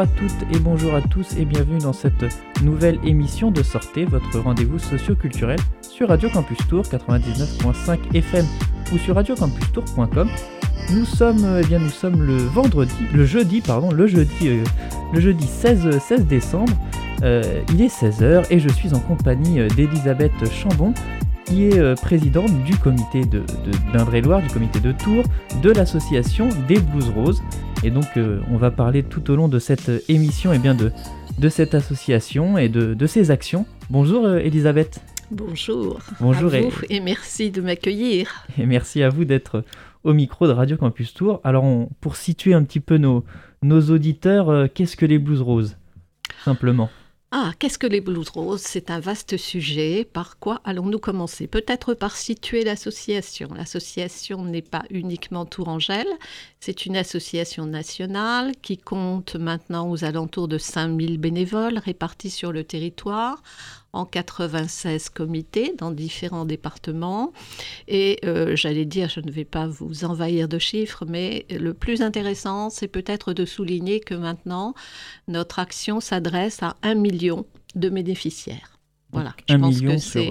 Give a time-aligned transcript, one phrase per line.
[0.00, 2.24] à toutes et bonjour à tous et bienvenue dans cette
[2.62, 8.46] nouvelle émission de Sortez, votre rendez-vous socio-culturel sur Radio Campus Tour 99.5 FM
[8.94, 10.30] ou sur radiocampustour.com.
[10.94, 14.64] Nous sommes, eh bien, nous sommes le vendredi, le jeudi, pardon, le jeudi, euh,
[15.12, 16.72] le jeudi 16, 16 décembre.
[17.22, 20.94] Euh, il est 16h et je suis en compagnie euh, d'Elisabeth Chambon,
[21.44, 23.22] qui est présidente du comité
[23.92, 25.24] d'Indre-et-Loire, du comité de Tours,
[25.62, 27.42] de l'association des Blues Roses.
[27.82, 30.92] Et donc, euh, on va parler tout au long de cette émission eh bien, de,
[31.38, 33.66] de cette association et de, de ses actions.
[33.88, 36.00] Bonjour euh, Elisabeth, Bonjour.
[36.20, 38.44] Bonjour à et- vous et merci de m'accueillir.
[38.58, 39.64] et merci à vous d'être
[40.02, 41.40] au micro de Radio Campus Tours.
[41.44, 43.24] Alors, on- pour situer un petit peu nos,
[43.62, 45.76] nos auditeurs, euh, qu'est-ce que les Blues Roses
[46.44, 46.90] Simplement?
[47.32, 48.62] Ah, qu'est-ce que les Blues Roses?
[48.62, 50.04] C'est un vaste sujet.
[50.04, 51.46] Par quoi allons-nous commencer?
[51.46, 53.50] Peut-être par situer l'association.
[53.54, 56.08] L'association n'est pas uniquement Tourangelle,
[56.58, 62.64] c'est une association nationale qui compte maintenant aux alentours de 5000 bénévoles répartis sur le
[62.64, 63.40] territoire
[63.92, 67.32] en 96 comités dans différents départements.
[67.88, 72.02] Et euh, j'allais dire, je ne vais pas vous envahir de chiffres, mais le plus
[72.02, 74.74] intéressant, c'est peut-être de souligner que maintenant,
[75.28, 78.78] notre action s'adresse à un million de bénéficiaires.
[79.12, 80.22] Voilà, je pense que sur,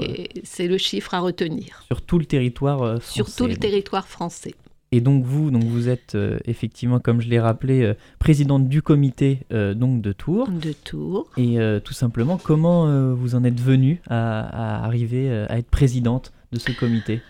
[0.43, 1.83] c'est le chiffre à retenir.
[1.87, 3.13] Sur tout le territoire euh, français.
[3.13, 4.55] Sur tout le territoire français.
[4.91, 8.81] Et donc vous, donc vous êtes euh, effectivement, comme je l'ai rappelé, euh, présidente du
[8.81, 10.49] comité euh, donc de Tours.
[10.49, 11.29] De Tours.
[11.37, 16.59] Et tout simplement, comment vous en êtes venue à, à arriver à être présidente de
[16.59, 17.21] ce comité?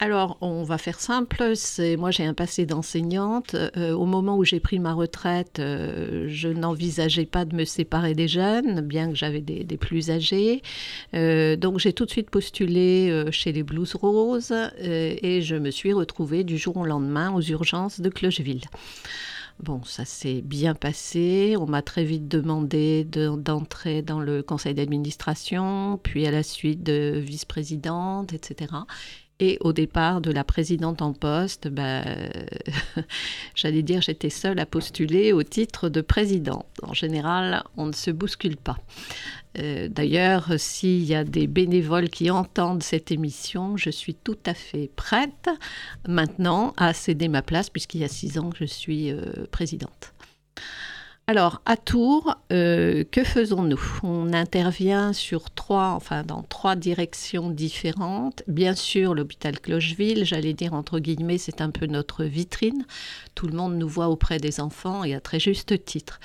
[0.00, 1.54] Alors, on va faire simple.
[1.96, 3.54] Moi, j'ai un passé d'enseignante.
[3.54, 8.14] Euh, au moment où j'ai pris ma retraite, euh, je n'envisageais pas de me séparer
[8.14, 10.62] des jeunes, bien que j'avais des, plus âgés.
[11.14, 15.92] Euh, donc, j'ai tout de suite postulé chez les Blues Roses et je me suis
[15.92, 18.62] retrouvée du jour au lendemain aux urgences de Clocheville.
[19.60, 21.54] Bon, ça s'est bien passé.
[21.58, 26.82] On m'a très vite demandé de- d'entrer dans le conseil d'administration, puis à la suite
[26.82, 28.72] de vice-présidente, etc.
[29.40, 32.04] Et au départ de la présidente en poste, ben,
[33.54, 36.66] j'allais dire j'étais seule à postuler au titre de présidente.
[36.82, 38.78] En général, on ne se bouscule pas.
[39.58, 44.54] Euh, D'ailleurs, s'il y a des bénévoles qui entendent cette émission, je suis tout à
[44.54, 45.48] fait prête
[46.06, 50.14] maintenant à céder ma place puisqu'il y a six ans que je suis euh, présidente.
[51.26, 53.80] Alors, à Tours, euh, que faisons-nous?
[54.02, 58.42] On intervient sur trois, enfin dans trois directions différentes.
[58.46, 62.84] Bien sûr, l'hôpital Clocheville, j'allais dire entre guillemets, c'est un peu notre vitrine.
[63.34, 66.20] Tout le monde nous voit auprès des enfants et à très juste titre.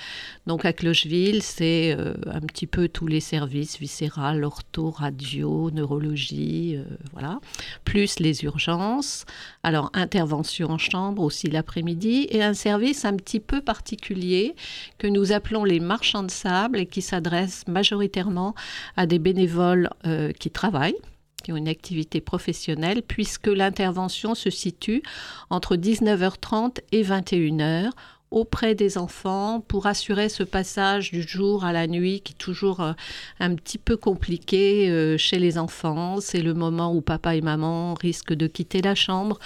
[0.47, 6.75] Donc à Clocheville, c'est euh, un petit peu tous les services viscéral, ortho, radio, neurologie,
[6.75, 6.83] euh,
[7.13, 7.39] voilà,
[7.85, 9.23] plus les urgences.
[9.63, 14.55] Alors intervention en chambre aussi l'après-midi et un service un petit peu particulier
[14.99, 18.53] que nous appelons les marchands de sable et qui s'adressent majoritairement
[18.95, 20.97] à des bénévoles euh, qui travaillent
[21.41, 25.01] qui ont une activité professionnelle, puisque l'intervention se situe
[25.49, 27.91] entre 19h30 et 21h
[28.31, 32.81] auprès des enfants pour assurer ce passage du jour à la nuit qui est toujours
[32.81, 32.93] euh,
[33.39, 36.21] un petit peu compliqué euh, chez les enfants.
[36.21, 39.39] C'est le moment où papa et maman risquent de quitter la chambre.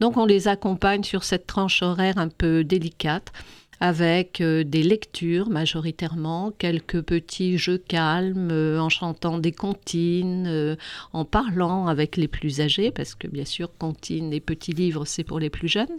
[0.00, 3.32] Donc on les accompagne sur cette tranche horaire un peu délicate
[3.80, 10.76] avec euh, des lectures majoritairement, quelques petits jeux calmes, euh, en chantant des comptines, euh,
[11.12, 15.24] en parlant avec les plus âgés, parce que bien sûr, comptines et petits livres, c'est
[15.24, 15.96] pour les plus jeunes.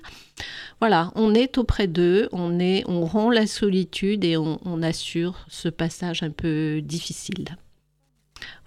[0.80, 5.46] Voilà, on est auprès d'eux, on, est, on rompt la solitude et on, on assure
[5.48, 7.58] ce passage un peu difficile.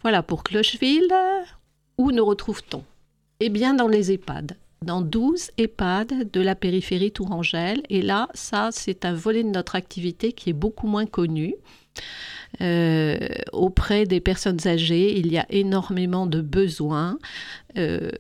[0.03, 1.13] Voilà pour Clocheville.
[1.99, 2.83] Où nous retrouve-t-on?
[3.41, 7.83] Eh bien, dans les EHPAD dans 12 EHPAD de la périphérie tourangelle.
[7.89, 11.55] Et là, ça, c'est un volet de notre activité qui est beaucoup moins connu.
[12.61, 13.17] Euh,
[13.53, 17.19] auprès des personnes âgées, il y a énormément de besoins.
[17.79, 18.11] Euh,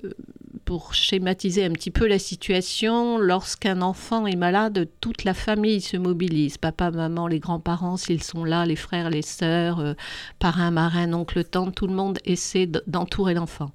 [0.64, 5.96] pour schématiser un petit peu la situation, lorsqu'un enfant est malade, toute la famille se
[5.96, 6.56] mobilise.
[6.56, 9.94] Papa, maman, les grands-parents, s'ils sont là, les frères, les sœurs, euh,
[10.38, 13.72] parrain, marin, oncle, tante, tout le monde essaie d'entourer l'enfant.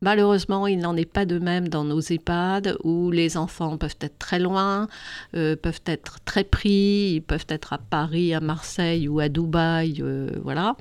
[0.00, 4.16] Malheureusement, il n'en est pas de même dans nos EHPAD où les enfants peuvent être
[4.18, 4.86] très loin,
[5.34, 9.96] euh, peuvent être très pris, ils peuvent être à Paris, à Marseille ou à Dubaï,
[10.00, 10.76] euh, voilà.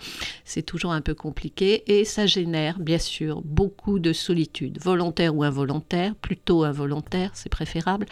[0.45, 5.43] C'est toujours un peu compliqué et ça génère bien sûr beaucoup de solitude, volontaire ou
[5.43, 8.05] involontaire, plutôt involontaire, c'est préférable.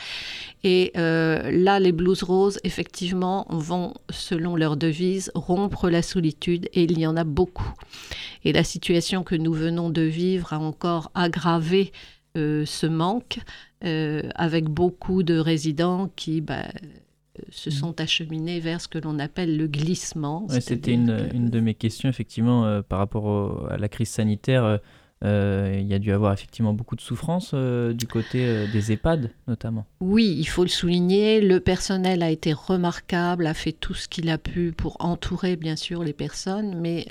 [0.63, 6.84] Et euh, là, les Blues Roses, effectivement, vont, selon leur devise, rompre la solitude et
[6.84, 7.72] il y en a beaucoup.
[8.44, 11.92] Et la situation que nous venons de vivre a encore aggravé
[12.38, 13.40] euh, ce manque,
[13.84, 16.68] euh, avec beaucoup de résidents qui bah,
[17.50, 20.48] se sont acheminés vers ce que l'on appelle le glissement.
[20.50, 24.80] C'était une, une, de mes questions, effectivement, par rapport à la crise sanitaire.
[25.24, 28.92] Euh, il y a dû avoir effectivement beaucoup de souffrance euh, du côté euh, des
[28.92, 29.86] EHPAD notamment.
[30.02, 34.30] Oui, il faut le souligner, le personnel a été remarquable, a fait tout ce qu'il
[34.30, 37.08] a pu pour entourer bien sûr les personnes, mais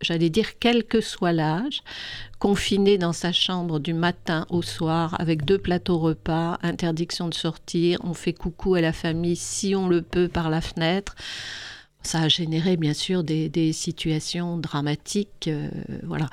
[0.00, 1.82] j'allais dire quel que soit l'âge,
[2.38, 7.98] confiné dans sa chambre du matin au soir avec deux plateaux repas, interdiction de sortir,
[8.04, 11.14] on fait coucou à la famille si on le peut par la fenêtre.
[12.02, 15.48] Ça a généré bien sûr des, situations dramatiques.
[15.48, 15.68] Euh,
[16.04, 16.30] voilà.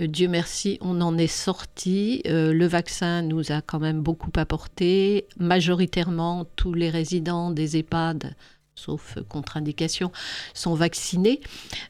[0.00, 2.22] Euh, Dieu merci, on en est sorti.
[2.26, 5.26] Euh, le vaccin nous a quand même beaucoup apporté.
[5.38, 8.36] Majoritairement, tous les résidents des EHPAD
[8.78, 10.12] sauf contre-indication,
[10.54, 11.40] sont vaccinés.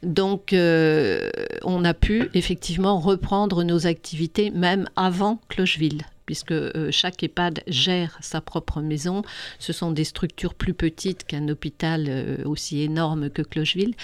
[0.03, 7.63] Donc, on a pu effectivement reprendre nos activités même avant Clocheville puisque euh, chaque EHPAD
[7.69, 9.23] gère sa propre maison.
[9.59, 13.95] Ce sont des structures plus petites qu'un hôpital euh, aussi énorme que Clocheville.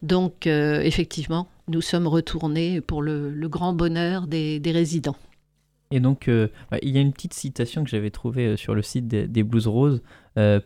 [0.00, 5.16] Donc, euh, effectivement, nous sommes retournés pour le, grand bonheur des, résidents.
[5.94, 6.28] Et donc,
[6.70, 9.42] bah, il y a une petite citation que j'avais trouvée sur le site des, des
[9.42, 10.02] blouses roses.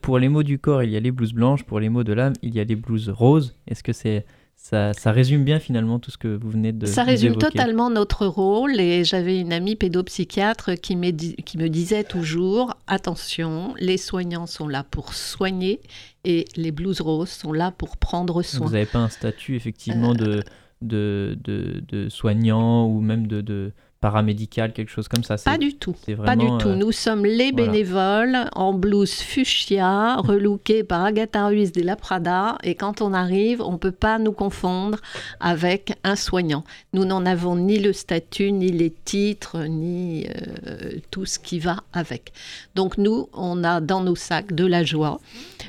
[0.03, 1.65] pour les mots du corps, il y a les blouses blanches.
[1.65, 3.55] Pour les mots de l'âme, il y a les blouses roses.
[3.67, 4.25] Est-ce que c'est
[4.59, 8.79] ça, résume bien finalement tout ce que vous venez de Ça résume totalement notre rôle
[8.81, 10.97] et j'avais une amie pédopsychiatre qui,
[11.45, 15.81] qui me disait toujours attention, les soignants sont là pour soigner
[16.25, 18.67] et les blues roses sont là pour prendre soin.
[18.67, 20.43] Vous n'avez pas un statut effectivement de,
[20.83, 25.37] de, de, de, soignant ou même de paramédical, quelque chose comme ça.
[25.37, 25.95] Pas du tout.
[26.25, 26.69] pas du tout.
[26.69, 32.59] Euh, Nous sommes les bénévoles en blouse fuchsia, relookés par Agatha Ruiz de la Prada.
[32.63, 34.99] Et quand on arrive, on ne peut pas nous confondre
[35.41, 36.65] avec un soignant.
[36.93, 41.79] Nous n'en avons ni le statut, ni les titres, ni euh, tout ce qui va
[41.93, 42.33] avec.
[42.77, 45.21] Donc nous, on a dans nos sacs de la joie,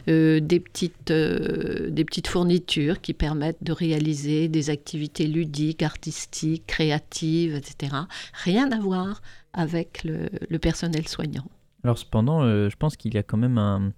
[0.08, 7.56] euh, des, petites, des petites fournitures qui permettent de réaliser des activités ludiques, artistiques, créatives,
[7.56, 7.90] etc
[8.34, 9.22] rien à voir
[9.54, 11.46] avec le, personnel soignant.
[11.84, 13.92] Alors cependant, euh, je pense qu'il y a quand même un,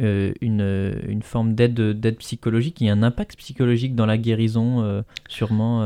[0.00, 4.82] euh, une, une, forme d'aide psychologique, il y a un impact psychologique dans la guérison,
[4.82, 5.80] euh, sûrement,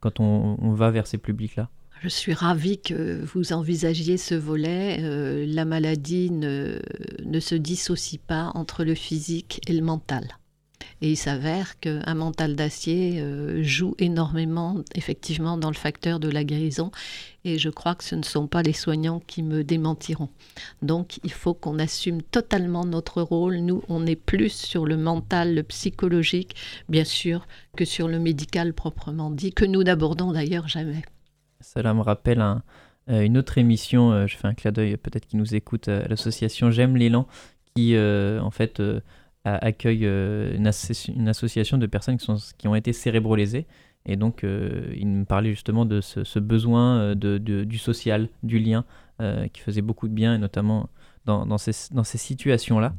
[0.00, 1.68] quand on, on, va vers ces publics-là.
[2.02, 4.98] Je suis ravie que vous envisagiez ce volet.
[5.46, 6.80] la maladie ne,
[7.24, 10.38] ne se dissocie pas entre le physique et le mental.
[11.00, 16.42] Et il s'avère qu'un mental d'acier euh, joue énormément, effectivement, dans le facteur de la
[16.42, 16.90] guérison.
[17.44, 20.28] Et je crois que ce ne sont pas les soignants qui me démentiront.
[20.82, 23.58] Donc, il faut qu'on assume totalement notre rôle.
[23.58, 26.56] Nous, on est plus sur le mental, le psychologique,
[26.88, 27.46] bien sûr,
[27.76, 31.02] que sur le médical proprement dit, que nous n'abordons d'ailleurs jamais.
[31.60, 32.40] Cela me rappelle
[33.08, 36.70] euh, une autre émission, euh, je fais un clin d'œil peut-être qui nous écoute, l'association
[36.70, 37.26] J'aime l'élan,
[37.74, 38.80] qui en fait
[39.56, 40.66] accueille euh, une,
[41.28, 43.66] association de personnes qui, ont été cérébrolésées.
[44.06, 48.84] Et donc, euh, il me parlait justement de ce, besoin euh, du social, du lien,
[49.52, 50.88] qui faisait beaucoup de bien, et notamment
[51.24, 52.94] dans, dans ces, dans ces situations-là.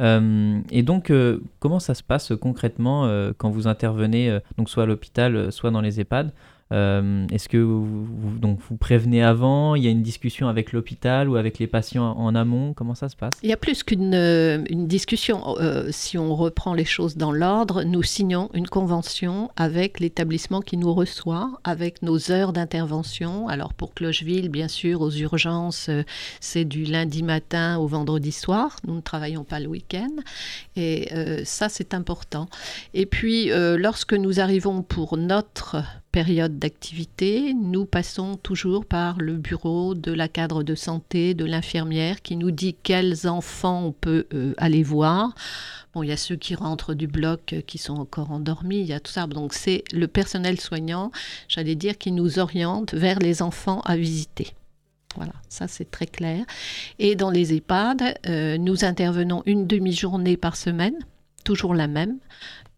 [0.00, 1.12] et donc,
[1.60, 6.00] comment ça se passe concrètement quand vous intervenez, donc soit à l'hôpital, soit dans les
[6.00, 6.32] EHPAD?
[6.72, 9.74] Euh, est-ce que vous, donc vous prévenez avant?
[9.74, 12.74] Il y a une discussion avec l'hôpital ou avec les patients en amont?
[12.74, 13.34] Comment ça se passe?
[13.42, 15.56] Il y a plus qu'une euh, discussion.
[15.58, 20.76] Euh, si on reprend les choses dans l'ordre, nous signons une convention avec l'établissement qui
[20.76, 23.48] nous reçoit, avec nos heures d'intervention.
[23.48, 25.90] Alors pour Clocheville, bien sûr, aux urgences,
[26.40, 28.76] c'est du lundi matin au vendredi soir.
[28.86, 30.10] Nous ne travaillons pas le week-end.
[30.76, 31.08] Et
[31.44, 32.48] ça, c'est important.
[32.94, 39.94] Et puis, lorsque nous arrivons pour notre période d'activité, nous passons toujours par le bureau
[39.94, 44.54] de la cadre de santé, de l'infirmière qui nous dit quels enfants on peut euh,
[44.56, 45.34] aller voir.
[45.94, 48.86] Bon, il y a ceux qui rentrent du bloc euh, qui sont encore endormis, il
[48.86, 49.26] y a tout ça.
[49.26, 51.12] Donc c'est le personnel soignant,
[51.48, 54.48] j'allais dire, qui nous oriente vers les enfants à visiter.
[55.16, 56.44] Voilà, ça c'est très clair.
[56.98, 60.94] Et dans les EHPAD, euh, nous intervenons une demi-journée par semaine,
[61.44, 62.18] toujours la même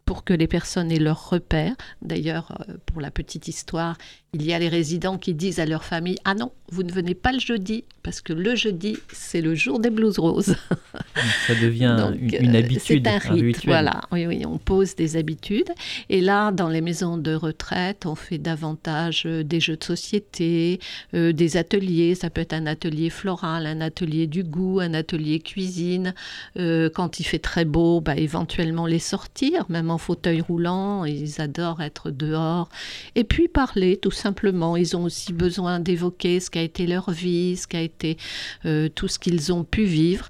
[0.04, 1.74] pour que les personnes aient leur repère.
[2.00, 3.96] D'ailleurs, euh, pour la petite histoire,
[4.32, 7.14] il y a les résidents qui disent à leur famille Ah non, vous ne venez
[7.14, 10.56] pas le jeudi, parce que le jeudi, c'est le jour des blouses roses.
[11.46, 13.06] Ça devient une, euh, habitude.
[13.06, 14.00] C'est un rite, voilà.
[14.10, 15.70] Oui, oui, on pose des habitudes.
[16.08, 20.80] Et là, dans les maisons de retraite, on fait davantage euh, des jeux de société,
[21.12, 22.14] des ateliers.
[22.14, 26.14] Ça peut être un atelier floral, un atelier du goût, un atelier cuisine.
[26.56, 31.82] quand il fait très beau, bah, éventuellement les sortir, même en fauteuil roulant, ils adorent
[31.82, 32.68] être dehors.
[33.14, 34.76] Et puis parler tout simplement.
[34.76, 38.16] Ils ont aussi besoin d'évoquer ce qu'a été leur vie, ce qu'a été
[38.64, 40.28] euh, tout ce qu'ils ont pu vivre.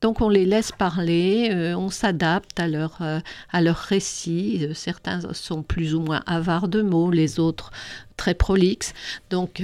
[0.00, 4.68] Donc on les laisse parler, euh, on s'adapte à leur, euh, à leur récit.
[4.74, 7.70] Certains sont plus ou moins avares de mots, les autres
[8.16, 8.92] très prolixes.
[9.30, 9.62] Donc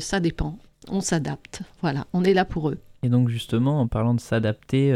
[0.00, 1.60] ça dépend, on s'adapte.
[1.82, 2.78] Voilà, on est là pour eux.
[3.02, 4.92] Et donc justement, en parlant de s'adapter,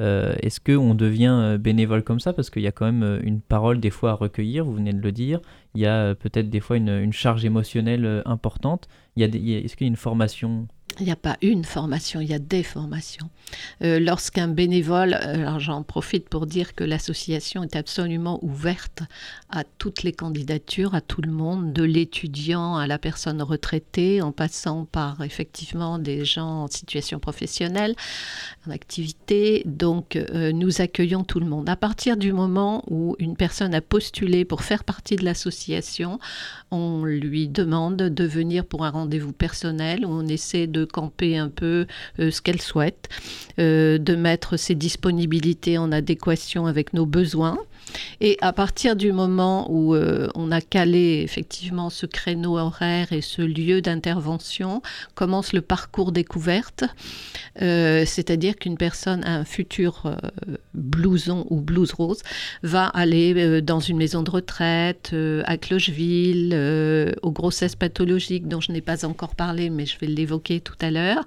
[0.00, 2.32] euh, est-ce qu'on devient euh, bénévole comme ça?
[2.32, 4.92] Parce qu'il y a quand même euh, une parole des fois à recueillir, vous venez
[4.92, 5.40] de le dire.
[5.74, 8.88] Il y a peut-être des fois une, charge émotionnelle importante.
[9.16, 10.68] Est-ce qu'il y a une formation
[11.00, 13.28] il n'y a pas une formation, il y a des formations.
[13.82, 19.02] Euh, lorsqu'un bénévole, euh, alors j'en profite pour dire que l'association est absolument ouverte
[19.50, 24.32] à toutes les candidatures, à tout le monde, de l'étudiant à la personne retraitée, en
[24.32, 27.94] passant par effectivement des gens en situation professionnelle,
[28.66, 29.62] en activité.
[29.66, 31.68] Donc euh, nous accueillons tout le monde.
[31.68, 36.18] À partir du moment où une personne a postulé pour faire partie de l'association,
[36.70, 41.48] on lui demande de venir pour un rendez-vous personnel où on essaie de camper un
[41.48, 41.86] peu
[42.18, 43.08] euh, ce qu'elle souhaite,
[43.58, 47.58] euh, de mettre ses disponibilités en adéquation avec nos besoins.
[48.20, 53.20] Et à partir du moment où euh, on a calé effectivement ce créneau horaire et
[53.20, 54.82] ce lieu d'intervention,
[55.14, 56.84] commence le parcours découverte,
[57.58, 60.16] c'est-à-dire qu'une personne, un futur
[60.74, 62.22] blouson ou blouse rose,
[62.62, 65.14] va aller dans une maison de retraite,
[65.44, 66.54] à Clocheville,
[67.22, 70.90] aux grossesses pathologiques dont je n'ai pas encore parlé, mais je vais l'évoquer tout à
[70.90, 71.24] l'heure.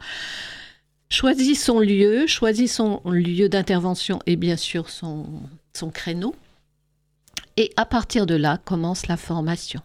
[1.09, 5.41] Choisit son lieu, choisit son lieu d'intervention et bien sûr son
[5.91, 6.35] créneau.
[7.59, 9.81] Et à partir de là commence la formation.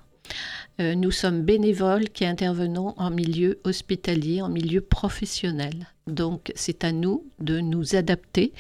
[0.81, 5.89] Euh, nous sommes bénévoles qui intervenons en milieu hospitalier, en milieu professionnel.
[6.07, 8.53] Donc c'est à nous de nous adapter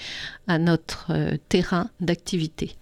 [0.48, 2.74] à notre euh, terrain d'activité.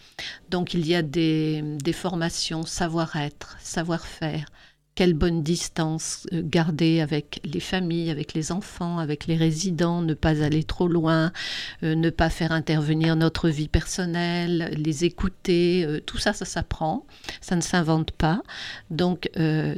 [0.49, 4.47] Donc il y a des, des formations savoir-être, savoir-faire,
[4.95, 10.13] quelle bonne distance euh, garder avec les familles, avec les enfants, avec les résidents, ne
[10.13, 11.33] pas aller trop loin,
[11.83, 17.07] euh, ne pas faire intervenir notre vie personnelle, les écouter, euh, tout ça, ça s'apprend,
[17.41, 18.43] ça ne s'invente pas.
[18.91, 19.31] Donc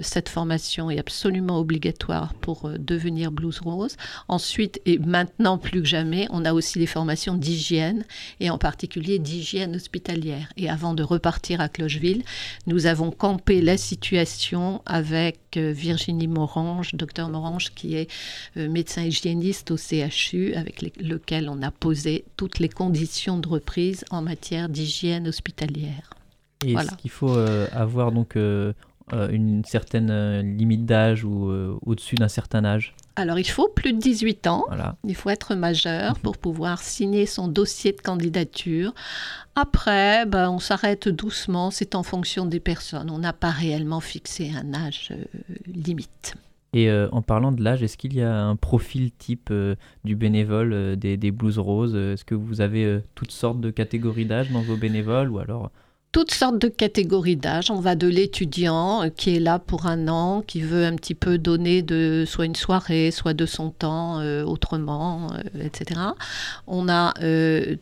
[0.03, 3.97] cette formation est absolument obligatoire pour devenir Blues Rose.
[4.29, 8.05] Ensuite, et maintenant plus que jamais, on a aussi les formations d'hygiène,
[8.41, 10.53] et en particulier d'hygiène hospitalière.
[10.57, 12.25] Et avant de repartir à Clocheville,
[12.67, 18.11] nous avons campé la situation avec euh, Virginie Morange, docteur Morange, qui est
[18.57, 24.05] euh, médecin hygiéniste au CHU, avec lequel on a posé toutes les conditions de reprise
[24.11, 26.11] en matière d'hygiène hospitalière.
[26.65, 31.51] Et est-ce qu'il faut euh, avoir donc une certaine limite d'âge ou
[31.85, 32.95] au-dessus d'un certain âge?
[33.17, 34.65] Alors, il faut plus de 18 ans.
[35.05, 38.93] Il faut être majeur pour pouvoir signer son dossier de candidature.
[39.55, 41.71] Après, ben, on s'arrête doucement.
[41.71, 43.11] C'est en fonction des personnes.
[43.11, 45.25] On n'a pas réellement fixé un âge euh,
[45.67, 46.35] limite.
[46.73, 50.17] Et euh, en parlant de l'âge, est-ce qu'il y a un profil type euh, du
[50.17, 51.95] bénévole des, des Blues Roses?
[51.95, 55.71] Est-ce que vous avez toutes sortes de catégories d'âge dans vos bénévoles ou alors
[56.15, 57.73] toutes sortes de catégories d'âge.
[57.73, 61.17] On va de l'étudiant euh, qui est là pour un an, qui veut un petit
[61.17, 66.01] peu donner de soit une soirée, soit de son temps euh, autrement, euh, etc.
[66.69, 67.15] On a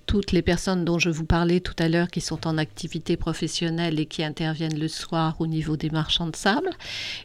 [0.07, 4.01] toutes les personnes dont je vous parlais tout à l'heure qui sont en activité professionnelle
[4.01, 6.71] et qui interviennent le soir au niveau des marchands de sable.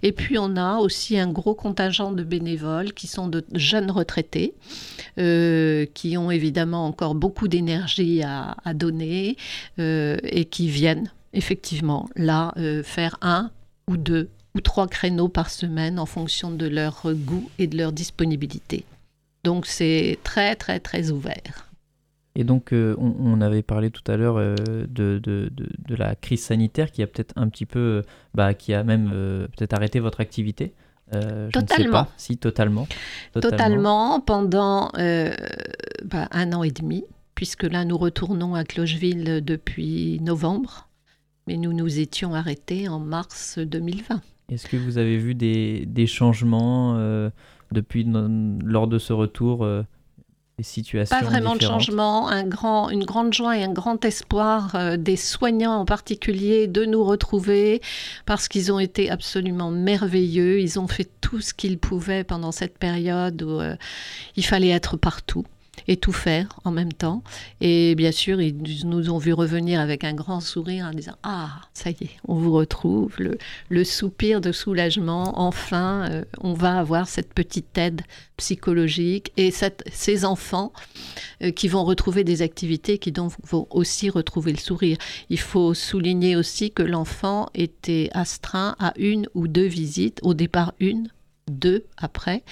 [0.03, 4.53] Et puis on a aussi un gros contingent de bénévoles qui sont de jeunes retraités,
[5.15, 9.37] qui ont évidemment encore beaucoup d'énergie à, à donner
[9.77, 10.96] et qui viennent
[11.33, 13.51] effectivement, là, euh, faire un
[13.87, 17.91] ou deux ou trois créneaux par semaine en fonction de leur goût et de leur
[17.91, 18.85] disponibilité.
[19.43, 21.69] Donc c'est très très très ouvert.
[22.35, 24.55] Et donc euh, on, avait parlé tout à l'heure euh,
[24.87, 28.03] de, de, de, la crise sanitaire qui a peut-être un petit peu,
[28.35, 29.09] bah, qui a même
[29.55, 30.73] peut-être arrêté votre activité.
[31.11, 31.77] je totalement.
[31.77, 32.07] Ne sais pas.
[32.17, 32.87] Si, totalement.
[33.33, 40.86] Totalement, pendant bah, un an et demi, puisque là nous retournons à Clocheville depuis novembre
[41.47, 44.21] mais nous nous étions arrêtés en mars 2020.
[44.49, 47.29] Est-ce que vous avez vu des, des changements euh,
[47.71, 48.05] depuis
[48.63, 49.83] lors de ce retour euh,
[50.57, 54.75] des situations Pas vraiment de changement, un grand, une grande joie et un grand espoir
[54.75, 57.81] euh, des soignants en particulier de nous retrouver
[58.25, 60.61] parce qu'ils ont été absolument merveilleux.
[60.61, 63.59] Ils ont fait tout ce qu'ils pouvaient pendant cette période où
[64.37, 65.45] il fallait être partout
[65.87, 67.23] et tout faire en même temps.
[67.61, 68.55] Et bien sûr, ils
[68.85, 72.35] nous ont vu revenir avec un grand sourire en disant Ah, ça y est, on
[72.35, 73.15] vous retrouve.
[73.69, 78.01] Le, soupir de soulagement, enfin, euh, on va avoir cette petite aide
[78.37, 79.51] psychologique et
[79.91, 80.71] ces enfants
[81.41, 84.97] euh, qui vont retrouver des activités qui donc vont aussi retrouver le sourire.
[85.29, 90.73] Il faut souligner aussi que l'enfant était astreint à une ou deux visites, au départ
[90.79, 91.09] une,
[91.49, 92.43] deux après,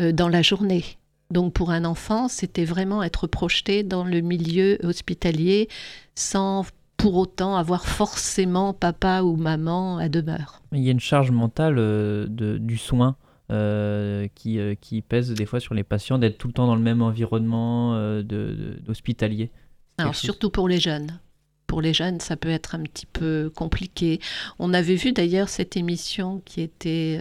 [0.00, 0.84] euh, dans la journée.
[1.32, 5.68] Donc pour un enfant, c'était vraiment être projeté dans le milieu hospitalier
[6.14, 6.66] sans
[6.98, 10.62] pour autant avoir forcément papa ou maman à demeure.
[10.72, 13.16] Il y a une charge mentale euh, de, du soin
[13.50, 16.76] euh, qui, euh, qui, pèse des fois sur les patients, d'être tout le temps dans
[16.76, 19.50] le même environnement d'hospitalier.
[19.98, 21.18] Alors surtout pour les jeunes.
[21.66, 24.20] Pour les jeunes, ça peut être un petit peu compliqué.
[24.58, 27.18] On avait vu d'ailleurs cette émission qui était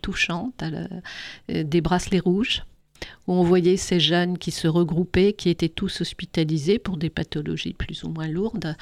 [0.00, 0.64] touchante,
[1.48, 2.64] des bracelets rouges
[3.26, 7.74] où on voyait ces jeunes qui se regroupaient, qui étaient tous hospitalisés pour des pathologies
[7.74, 8.76] plus ou moins lourdes.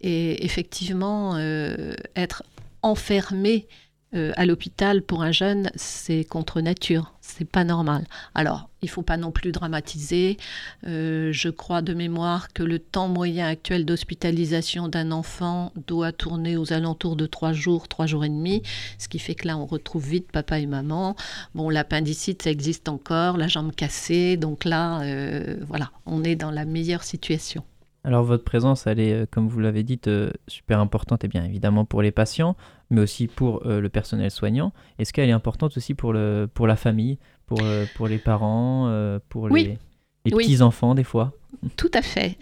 [0.00, 2.42] Et effectivement, euh, être
[2.82, 3.66] enfermé
[4.14, 8.06] euh, à l'hôpital pour un jeune, c'est contre nature, c'est pas normal.
[8.34, 10.38] Alors, il faut pas non plus dramatiser.
[10.86, 16.56] Euh, je crois de mémoire que le temps moyen actuel d'hospitalisation d'un enfant doit tourner
[16.56, 18.62] aux alentours de trois jours, trois jours et demi,
[18.98, 21.14] ce qui fait que là, on retrouve vite papa et maman.
[21.54, 26.50] Bon, l'appendicite, ça existe encore, la jambe cassée, donc là, euh, voilà, on est dans
[26.50, 27.62] la meilleure situation.
[28.04, 30.00] Alors votre présence, elle est, comme vous l'avez dit,
[30.46, 32.56] super importante et bien évidemment pour les patients,
[32.90, 34.72] mais aussi pour euh, le personnel soignant.
[34.98, 38.86] Est-ce qu'elle est importante aussi pour, le, pour la famille, pour, euh, pour les parents,
[38.88, 39.78] euh, pour les,
[40.24, 41.32] les petits-enfants des fois?
[41.76, 42.36] Tout à fait.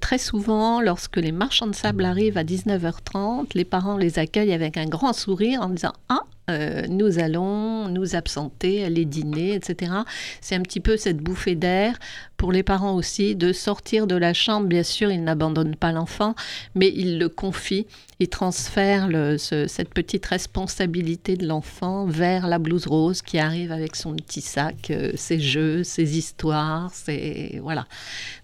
[0.00, 4.76] très souvent, lorsque les marchands de sable arrivent à 19h30, les parents les accueillent avec
[4.76, 9.92] un grand sourire en disant Ah, euh, nous allons nous absenter, aller dîner, etc.
[10.40, 11.98] C'est un petit peu cette bouffée d'air
[12.44, 14.66] pour les parents aussi de sortir de la chambre.
[14.66, 16.34] Bien sûr, ils n'abandonnent pas l'enfant,
[16.74, 17.86] mais ils le confient,
[18.20, 19.08] ils transfèrent
[19.38, 24.90] cette petite responsabilité de l'enfant vers la blouse rose qui arrive avec son petit sac,
[24.90, 27.60] euh, ses jeux, ses histoires, ses...
[27.62, 27.86] voilà.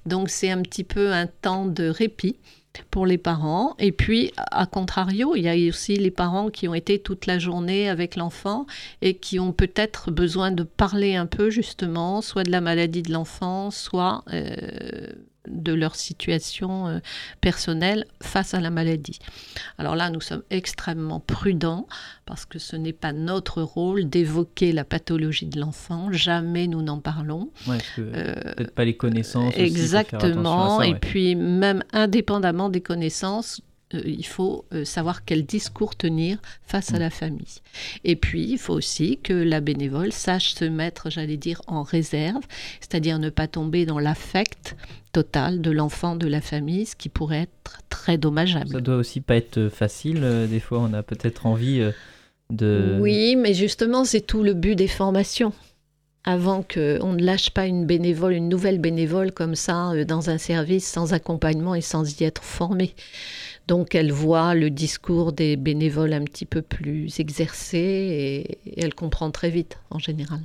[0.06, 2.36] Donc c'est un petit peu un temps de répit
[2.90, 3.74] pour les parents.
[3.78, 7.38] Et puis, à contrario, il y a aussi les parents qui ont été toute la
[7.38, 8.66] journée avec l'enfant
[9.02, 13.12] et qui ont peut-être besoin de parler un peu justement, soit de la maladie de
[13.12, 15.12] l'enfant, soit euh,
[15.50, 16.98] de leur situation euh,
[17.40, 19.18] personnelle face à la maladie.
[19.78, 21.86] Alors là, nous sommes extrêmement prudents
[22.26, 26.12] parce que ce n'est pas notre rôle d'évoquer la pathologie de l'enfant.
[26.12, 27.50] Jamais nous n'en parlons.
[27.66, 29.54] Ouais, euh, peut-être pas les connaissances.
[29.56, 30.82] Exactement.
[30.82, 33.62] Et puis même indépendamment des connaissances,
[33.94, 37.60] euh, il faut euh, savoir quel discours tenir face à la famille.
[38.04, 42.42] Et puis, il faut aussi que la bénévole sache se mettre, j'allais dire, en réserve,
[42.80, 44.76] c'est-à-dire ne pas tomber dans l'affect
[45.12, 48.70] total de l'enfant, de la famille, ce qui pourrait être très dommageable.
[48.70, 50.20] Ça doit aussi pas être facile.
[50.22, 51.82] Euh, des fois, on a peut-être envie
[52.50, 52.96] de...
[53.00, 55.52] Oui, mais justement, c'est tout le but des formations
[56.24, 60.86] avant qu'on ne lâche pas une bénévole, une nouvelle bénévole comme ça dans un service
[60.86, 62.94] sans accompagnement et sans y être formé.
[63.68, 69.30] Donc elle voit le discours des bénévoles un petit peu plus exercé et, elle comprend
[69.30, 70.40] très vite en général.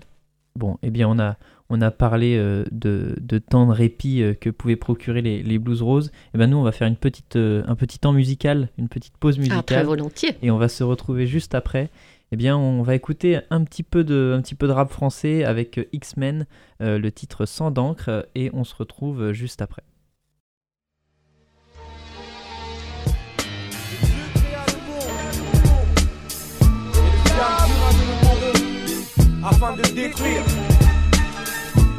[0.55, 1.37] Bon, eh bien on a,
[1.69, 5.59] on a parlé euh, de, de, temps de répit euh, que pouvaient procurer les, les
[5.59, 6.07] blues roses.
[6.07, 8.87] Et eh ben nous on va faire une petite, euh, un petit temps musical, une
[8.87, 9.59] petite pause musicale.
[9.59, 10.37] Ah, très volontiers.
[10.41, 11.89] Et on va se retrouver juste après.
[12.31, 15.43] Eh bien, on va écouter un petit peu de, un petit peu de rap français
[15.43, 16.47] avec X-Men,
[16.79, 19.83] le titre Sans d'encre, et on se retrouve juste après.
[29.45, 30.41] Afin de détruire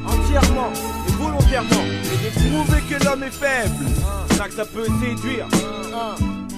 [0.06, 0.70] entièrement
[1.08, 3.86] et volontairement et de prouver que l'homme est faible.
[4.36, 5.46] Ça que ça peut séduire.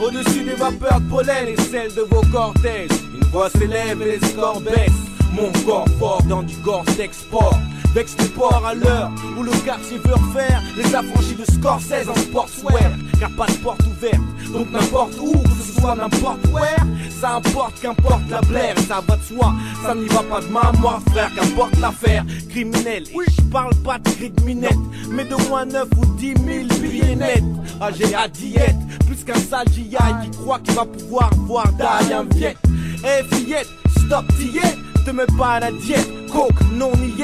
[0.00, 4.26] Au-dessus des vapeurs de pollen et celles de vos cortèges, une voix s'élève et les
[4.26, 5.06] scores baissent.
[5.32, 7.58] Mon corps fort dans du corps d'export.
[7.94, 12.14] Vex les ports à l'heure où le quartier veut refaire les affranchis de Scorsese en
[12.14, 12.92] sportswear.
[13.18, 14.20] Car pas de porte ouverte,
[14.52, 19.16] donc n'importe où, que ce soit n'importe where, ça importe qu'importe la blaire, ça va
[19.16, 23.04] de soi, ça n'y va pas de ma moi frère, qu'importe l'affaire criminelle.
[23.14, 24.78] Oui, je parle pas de cric minette,
[25.10, 26.34] mais de moins 9 ou 10
[26.68, 27.42] 000 billets nets.
[27.80, 32.20] Ah, j'ai à diète, plus qu'un sale GI qui croit qu'il va pouvoir voir d'ailleurs
[32.20, 32.58] un viette.
[33.02, 34.60] Eh fillette, stop t'y
[35.04, 37.14] te mets pas à la diète, coke, non ni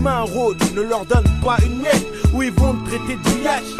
[0.00, 3.28] mains rôdent, ne leur donne pas une miette, où ils vont te traiter de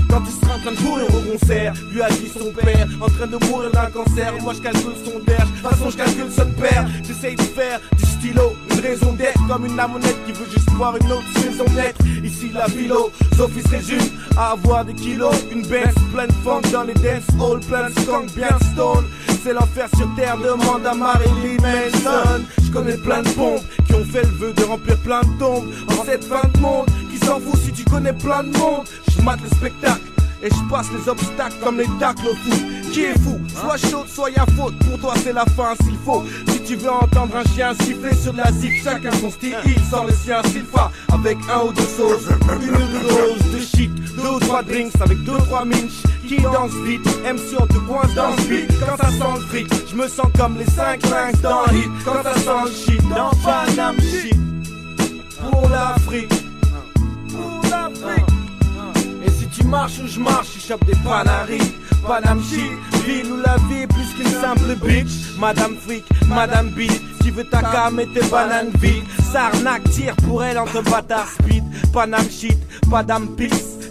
[0.09, 3.07] quand tu seras en train de courir au concert, lui a dit son père, en
[3.07, 6.31] train de mourir d'un cancer, moi je calcule son d'air, de toute façon je calcule
[6.31, 10.47] son père, j'essaye de faire du stylo, une raison d'être, comme une amonette qui veut
[10.51, 14.95] juste voir une autre saison naître, ici la philo, Sophie se résume à avoir des
[14.95, 19.05] kilos, une baisse pleine de funk dans les dance halls, plein de skunk bien stone,
[19.43, 22.43] c'est l'enfer sur terre, demande à Marilyn Manson.
[22.63, 25.69] Je connais plein de pompes qui ont fait le vœu de remplir plein de tombes.
[25.89, 26.87] En cette fin de monde.
[27.63, 28.87] Si tu connais plein de monde.
[29.11, 30.01] Je mate le spectacle
[30.43, 32.63] et je passe les obstacles comme les tacles au foot.
[32.93, 33.39] Qui est fou?
[33.49, 34.75] Soit chaud, soit y'a faute.
[34.79, 36.25] Pour toi, c'est la fin s'il faut.
[36.49, 40.07] Si Tu veux entendre un chien siffler sur la zig, chacun son style, il sort
[40.07, 40.65] le sien s'il
[41.13, 42.29] avec un ou deux sauces,
[42.61, 46.03] une ou deux de shit, deux ou trois drinks avec deux ou trois minches.
[46.27, 48.71] Qui dansent vite, MC on te coince dans vite.
[48.81, 51.89] Quand ça sent le fric, je me sens comme les 5 5 dans hit.
[52.05, 54.37] Quand ça sent le shit dans Panam shit.
[55.51, 56.33] Pour l'Afrique,
[59.89, 61.73] tu où je marche, tu chopes des panaris.
[62.07, 65.37] Panam shit, ville où la vie est plus qu'une simple bitch.
[65.39, 69.05] Madame Fric, Madame Beat, qui veut ta cam et tes bananes vides.
[69.33, 71.65] Sarnac tire pour elle entre bâtard speed.
[71.93, 72.59] Panam shit,
[72.91, 73.29] pas d'âme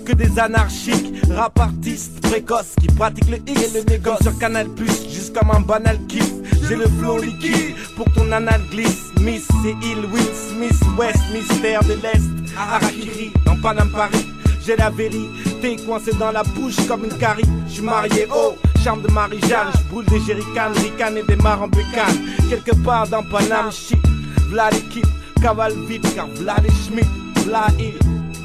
[0.06, 4.68] que des anarchiques, rap artistes précoces qui pratiquent le X et le négoce sur Canal
[4.70, 6.32] Plus, juste comme un banal kiff.
[6.68, 9.04] J'ai le flow liquide pour ton anal glisse.
[9.20, 12.24] Miss, c'est Hill, Will Smith, West, mystère de l'Est.
[12.58, 14.28] Harakiri, dans Panam Paris.
[14.68, 17.46] J'ai la vérité coincée dans la bouche comme une carie.
[17.70, 19.70] J'suis marié, oh, charme de Marie-Jeanne.
[19.74, 22.36] J'brûle des jerrycans, ricanes et des en bécane.
[22.50, 24.06] Quelque part dans Panam, shit.
[24.50, 25.08] V'là l'équipe,
[25.42, 27.08] cavale vite, car v'là les Schmitt,
[27.46, 27.98] v'là il,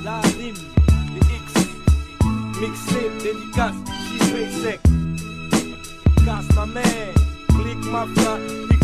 [0.05, 0.55] la rime,
[1.13, 2.79] les X.
[4.07, 4.81] J'y sec.
[6.25, 7.15] Casse ma mère,
[7.49, 8.07] clique ma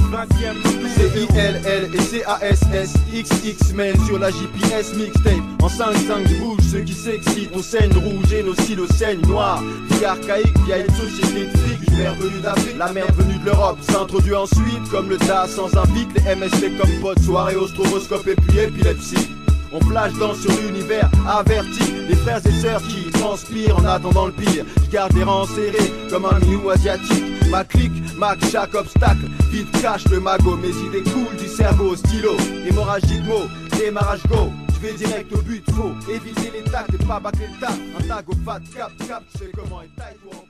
[0.09, 5.43] C-I-L-L et C-A-S-S XX men sur la JPS mixtape.
[5.61, 10.05] En 5-5 rouge, ceux qui s'excitent Nos scènes rouges et nos silos saignent noirs Vie
[10.05, 14.35] archaïque, via une société de fric Mère venue d'Afrique, la merde venue de l'Europe S'introduit
[14.35, 16.09] ensuite comme le DAS sans invite.
[16.15, 19.38] Les MST comme potes, soirée au stroboscope et puis épilepsie
[19.73, 24.33] on flash dans sur l'univers averti Les frères et sœurs qui transpirent en attendant le
[24.33, 24.65] pire.
[24.85, 27.25] Je garde les rangs serrés comme un minou asiatique.
[27.51, 32.37] Ma clique, Mac, chaque obstacle Vite cache le magot, mes idées coulent du cerveau Stylo,
[32.69, 34.53] hémorragie de mots, démarrage go.
[34.75, 38.07] Je vais direct au but, faut éviter les tacs et pas bâcler le tap Un
[38.07, 40.48] tag au fat cap, cap, tu sais comment est taille pour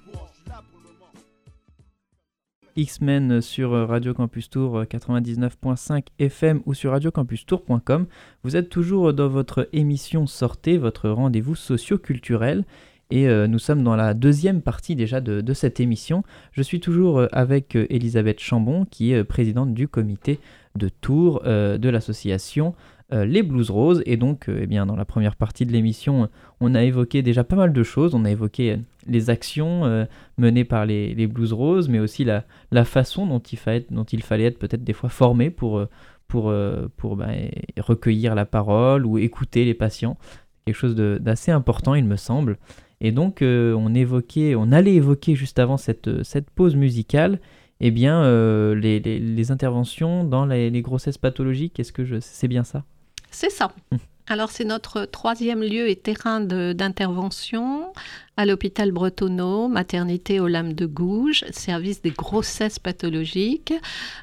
[2.78, 8.06] X-Men sur Radio Campus Tour 99.5 FM ou sur radiocampustour.com.
[8.44, 12.64] Vous êtes toujours dans votre émission Sortez, votre rendez-vous socio-culturel.
[13.10, 16.22] Et euh, nous sommes dans la deuxième partie déjà de, cette émission.
[16.52, 20.38] Je suis toujours euh, avec euh, Elisabeth Chambon, qui est présidente du comité
[20.76, 22.74] de Tours de l'association
[23.10, 24.02] Les Blues Roses.
[24.06, 26.28] Et donc, eh bien, dans la première partie de l'émission,
[26.60, 28.14] on a évoqué déjà pas mal de choses.
[28.14, 33.26] On a évoqué les actions menées par les, Blues Roses, mais aussi la, la façon
[33.26, 35.82] dont il, fallait, dont il fallait être peut-être des fois formé pour,
[36.26, 36.52] pour,
[36.98, 37.28] pour bah,
[37.78, 40.18] recueillir la parole ou écouter les patients.
[40.66, 42.58] Quelque chose d'assez important, il me semble.
[43.00, 47.40] Et donc, euh, on évoquait, on allait évoquer juste avant cette, cette pause musicale,
[47.80, 51.78] eh bien, euh, les, les, interventions dans les, les grossesses pathologiques.
[51.78, 52.84] Est-ce que je, c'est bien ça?
[53.30, 53.72] C'est ça.
[53.92, 53.98] Hum.
[54.30, 57.94] Alors c'est notre troisième lieu et terrain d'intervention
[58.36, 63.72] à l'hôpital Bretonneau, maternité aux lames de Gouges, service des grossesses pathologiques.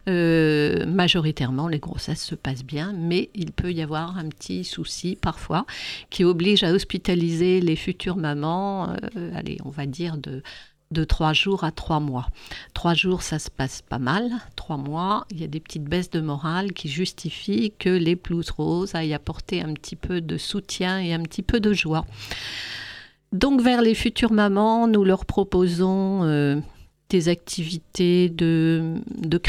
[0.08, 5.18] Euh, majoritairement, les grossesses se passent bien, mais il peut y avoir un petit souci
[5.20, 5.66] parfois
[6.12, 10.44] qui oblige à hospitaliser les futures mamans, euh, allez, on va dire de
[10.92, 12.28] de trois jours à trois mois.
[12.74, 14.30] Trois jours, ça se passe pas mal.
[14.56, 18.50] Trois mois, il y a des petites baisses de morale qui justifient que les blues
[18.52, 22.06] roses aillent apporter un petit peu de soutien et un petit peu de joie.
[23.32, 26.60] Donc vers les futures mamans, nous leur proposons euh,
[27.10, 29.40] des activités de, de,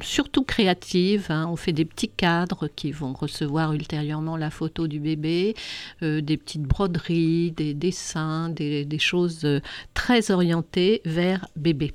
[0.00, 1.26] surtout créatives.
[1.28, 1.46] Hein.
[1.50, 5.54] On fait des petits cadres qui vont recevoir ultérieurement la photo du bébé,
[6.02, 9.60] euh, des petites broderies, des dessins, des, choses euh,
[9.92, 11.92] très orientées vers bébé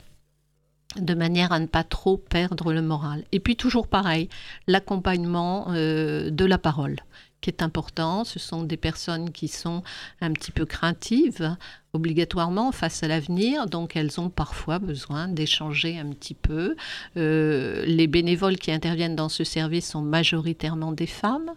[0.99, 3.23] de manière à ne pas trop perdre le moral.
[3.31, 4.27] Et puis toujours pareil,
[4.67, 6.95] l'accompagnement euh, de la parole
[7.41, 8.23] qui est important.
[8.23, 9.83] Ce sont des personnes qui sont
[10.21, 11.55] un petit peu craintives,
[11.93, 16.75] obligatoirement face à l'avenir, donc elles ont parfois besoin d'échanger un petit peu.
[17.17, 21.51] Euh, les bénévoles qui interviennent dans ce service sont majoritairement des femmes.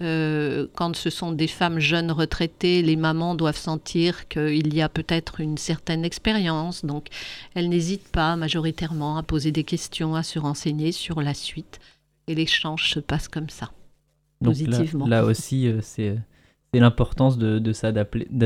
[0.00, 4.88] Euh, quand ce sont des femmes jeunes retraitées, les mamans doivent sentir qu'il y a
[4.88, 7.08] peut-être une certaine expérience, donc
[7.54, 11.80] elles n'hésitent pas majoritairement à poser des questions, à se renseigner sur la suite,
[12.28, 13.70] et l'échange se passe comme ça
[14.42, 15.06] positivement.
[15.06, 16.16] Là, aussi, euh, c'est
[16.72, 17.72] l'importance de, de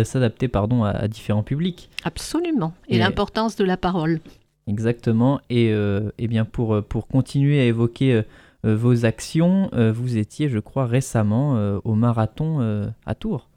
[0.05, 1.91] s'adapter pardon, à, différents publics.
[2.05, 2.73] Absolument.
[2.89, 4.21] Et, l'importance de la parole.
[4.67, 5.41] Exactement.
[5.51, 8.23] Et, euh, eh bien pour, euh, pour continuer à évoquer
[8.65, 13.49] vos actions, vous étiez, je crois, récemment au marathon à Tours.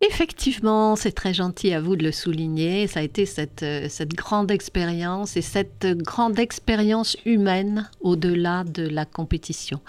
[0.00, 2.86] Effectivement, c'est très gentil à vous de le souligner.
[2.86, 8.86] Ça a été cette, euh, cette grande expérience et cette grande expérience humaine au-delà de
[8.86, 9.80] la compétition.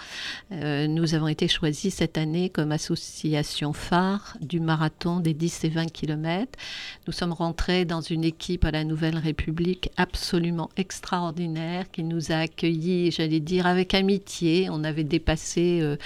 [0.50, 5.68] Euh, nous avons été choisis cette année comme association phare du marathon des 10 et
[5.68, 6.58] 20 km.
[7.06, 12.38] Nous sommes rentrés dans une équipe à la Nouvelle République absolument extraordinaire qui nous a
[12.38, 14.70] accueillis, j'allais dire, avec amitié.
[14.72, 15.96] On avait dépassé euh,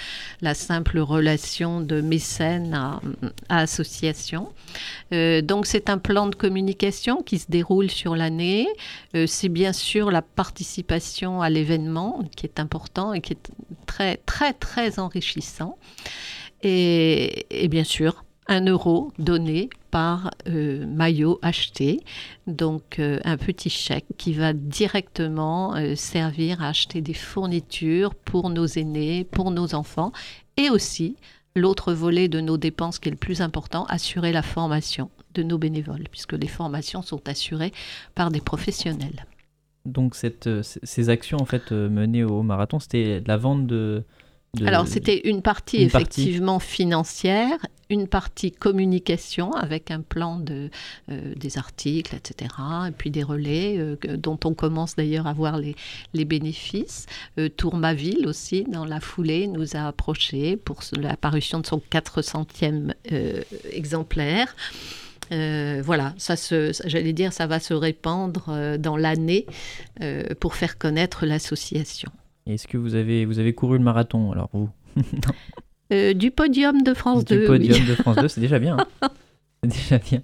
[0.41, 3.01] la simple relation de mécène à,
[3.49, 3.94] à association
[5.13, 8.67] euh, donc c'est un plan de communication qui se déroule sur l'année.
[9.15, 13.51] Euh, c'est bien sûr la participation à l'événement qui est important et qui est
[13.85, 15.77] très très très enrichissant.
[16.63, 22.01] Et, bien sûr un euro donné par euh, maillot acheté,
[22.45, 29.23] donc un petit chèque qui va directement servir à acheter des fournitures pour nos aînés,
[29.23, 30.11] pour nos enfants
[30.57, 31.15] et aussi
[31.55, 35.57] l'autre volet de nos dépenses qui est le plus important, assurer la formation de nos
[35.57, 37.71] bénévoles, puisque les formations sont assurées
[38.13, 39.25] par des professionnels.
[39.85, 44.03] Donc euh, ces actions en fait euh, menées au marathon, c'était la vente de,
[44.65, 47.57] alors, c'était une partie effectivement financière,
[47.89, 50.69] une partie communication avec un plan de,
[51.11, 52.51] euh, des articles, etc.,
[52.87, 55.75] et puis des relais euh, dont on commence d'ailleurs à voir les,
[56.13, 57.05] les bénéfices.
[57.37, 62.93] Euh, Tourmaville aussi, dans la foulée, nous a approché pour l'apparition de son 400e
[63.71, 64.55] exemplaire.
[65.29, 69.45] voilà, ça se, j'allais dire, ça va se répandre dans l'année
[70.39, 72.11] pour faire connaître l'association.
[72.47, 74.69] Est-ce que vous avez, vous avez couru le marathon, alors vous
[75.93, 77.41] euh, Du podium de France 2.
[77.41, 78.77] Du podium de France 2, c'est déjà bien.
[79.01, 79.09] Hein.
[79.63, 80.21] c'est déjà bien.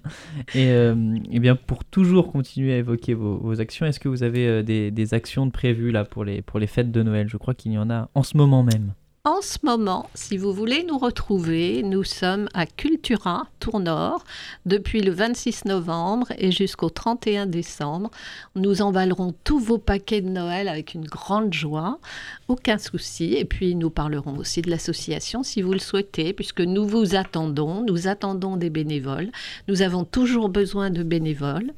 [0.54, 4.46] Et, euh, eh bien, pour toujours continuer à évoquer vos, actions, est-ce que vous avez
[4.46, 7.28] euh, des, des, actions de prévues là, pour, les, pour les fêtes de Noël?
[7.28, 8.92] Je crois qu'il y en a en ce moment même.
[9.24, 14.24] En ce moment, si vous voulez nous retrouver, nous sommes à Cultura, Tournord,
[14.66, 18.10] depuis le 26 novembre et jusqu'au 31 décembre.
[18.56, 22.00] Nous emballerons tous vos paquets de Noël avec une grande joie,
[22.48, 23.34] aucun souci.
[23.34, 27.84] Et puis nous parlerons aussi de l'association si vous le souhaitez, puisque nous vous attendons,
[27.84, 29.30] nous attendons des bénévoles.
[29.68, 31.70] Nous avons toujours besoin de bénévoles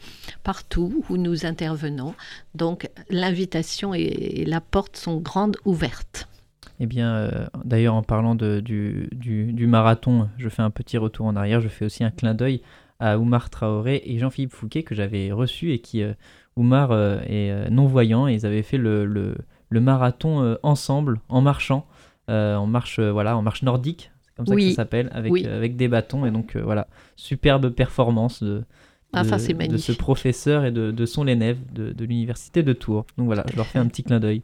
[0.45, 2.15] partout où nous intervenons.
[2.55, 6.27] Donc l'invitation et la porte sont grandes ouvertes.
[6.81, 11.27] Eh bien, euh, d'ailleurs, en parlant de, du, du, marathon, je fais un petit retour
[11.27, 11.61] en arrière.
[11.61, 12.63] Je fais aussi un clin d'œil
[13.01, 16.13] à Oumar Traoré et Jean-Philippe Fouquet que j'avais reçu et qui, euh,
[16.57, 19.37] Oumar euh, est non-voyant et ils avaient fait le, le,
[19.69, 21.87] le marathon ensemble, en marchant,
[22.29, 25.89] en marche, voilà, en marche nordique, c'est comme ça que ça s'appelle, avec, avec des
[25.89, 26.27] bâtons.
[26.27, 28.63] Et donc, voilà, superbe performance de,
[29.13, 33.05] de, de, ce professeur et de, de son élève de, de l'université de Tours.
[33.19, 34.43] Donc voilà, je leur fais un petit clin d'œil.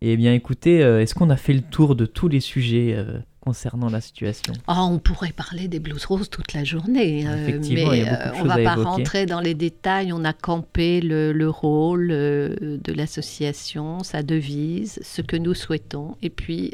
[0.00, 3.18] Eh bien, écoutez, euh, est-ce qu'on a fait le tour de tous les sujets euh,
[3.40, 4.52] concernant la situation?
[4.68, 7.84] Ah, On pourrait parler des blues roses toute la journée, euh, mais
[8.36, 10.12] on ne va pas rentrer dans les détails.
[10.12, 16.72] On a campé le, rôle de l'association, sa devise, ce que nous souhaitons, et puis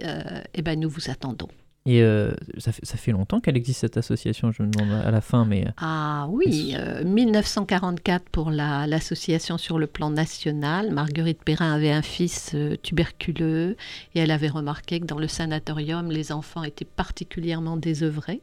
[0.54, 1.48] eh ben, nous vous attendons.
[1.86, 5.10] Et euh, ça, fait, ça, fait, longtemps qu'elle existe cette association, je me demande à
[5.10, 5.66] la fin, mais...
[5.66, 10.90] Euh, ah oui, 1944 euh, pour l'association sur le plan national.
[10.92, 13.76] Marguerite Perrin avait un fils tuberculeux
[14.14, 18.40] et elle avait remarqué que dans le sanatorium, les enfants étaient particulièrement désœuvrés.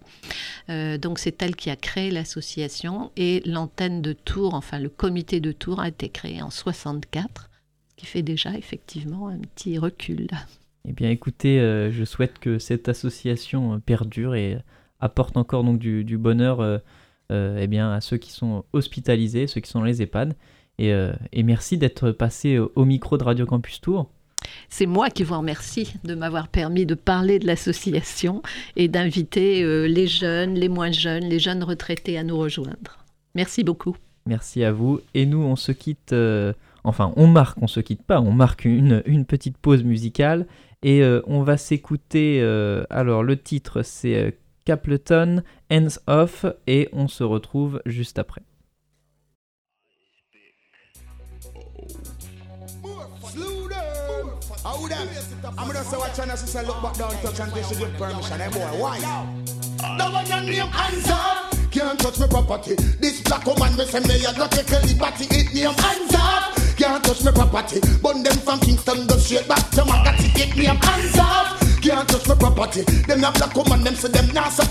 [0.70, 5.52] donc c'est elle qui a créé l'association et l'antenne de Tours, enfin le comité de
[5.52, 7.50] Tours a été créé en 64,
[7.90, 10.28] ce qui fait déjà effectivement un petit recul.
[10.88, 14.58] Eh bien écoutez, euh, je souhaite que cette association euh, perdure et
[15.00, 16.80] apporte encore donc du, bonheur euh,
[17.30, 20.36] eh bien, à ceux qui sont hospitalisés, ceux qui sont dans les EHPAD.
[20.78, 20.92] Et,
[21.32, 24.10] et merci d'être passé au micro de Radio Campus Tour.
[24.68, 28.42] C'est moi qui vous remercie de m'avoir permis de parler de l'association
[28.76, 33.06] et d'inviter les jeunes, les moins jeunes, les jeunes retraités à nous rejoindre.
[33.36, 33.96] Merci beaucoup.
[34.26, 35.02] Merci à vous.
[35.14, 36.16] Et nous, on se quitte.
[36.84, 40.48] Enfin, on marque, on se quitte pas, on marque une, une petite pause musicale
[40.84, 44.32] et euh, on va s'écouter, euh, alors le titre c'est euh,
[44.66, 48.42] Capleton, Hands Off, et on se retrouve juste après.
[66.82, 67.80] Can't touch me property.
[68.02, 70.34] Burn them from Kingston, go straight back to Magatti.
[70.34, 71.62] Take me up hands off.
[71.80, 72.82] Can't touch me property.
[73.06, 74.66] Them not black woman, them say them not suck.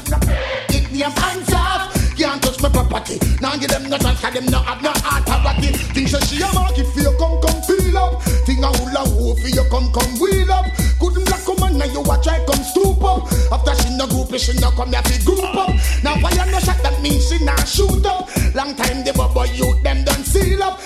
[0.67, 1.95] Take me up hands off.
[2.19, 3.17] Can't touch me property.
[3.41, 5.71] Now give them no chance, them not have no authority.
[5.95, 8.21] Think so she a market for you, come come feel up.
[8.43, 10.67] Think a hula hoop for you, come come wheel up.
[10.99, 13.31] Couldn't black woman, now you watch I come stoop up.
[13.55, 15.71] After she no group push, no come here fi group up.
[16.03, 18.27] Now why you no shot that means she not shoot up.
[18.57, 20.81] Long time the bubble youth them done seal up.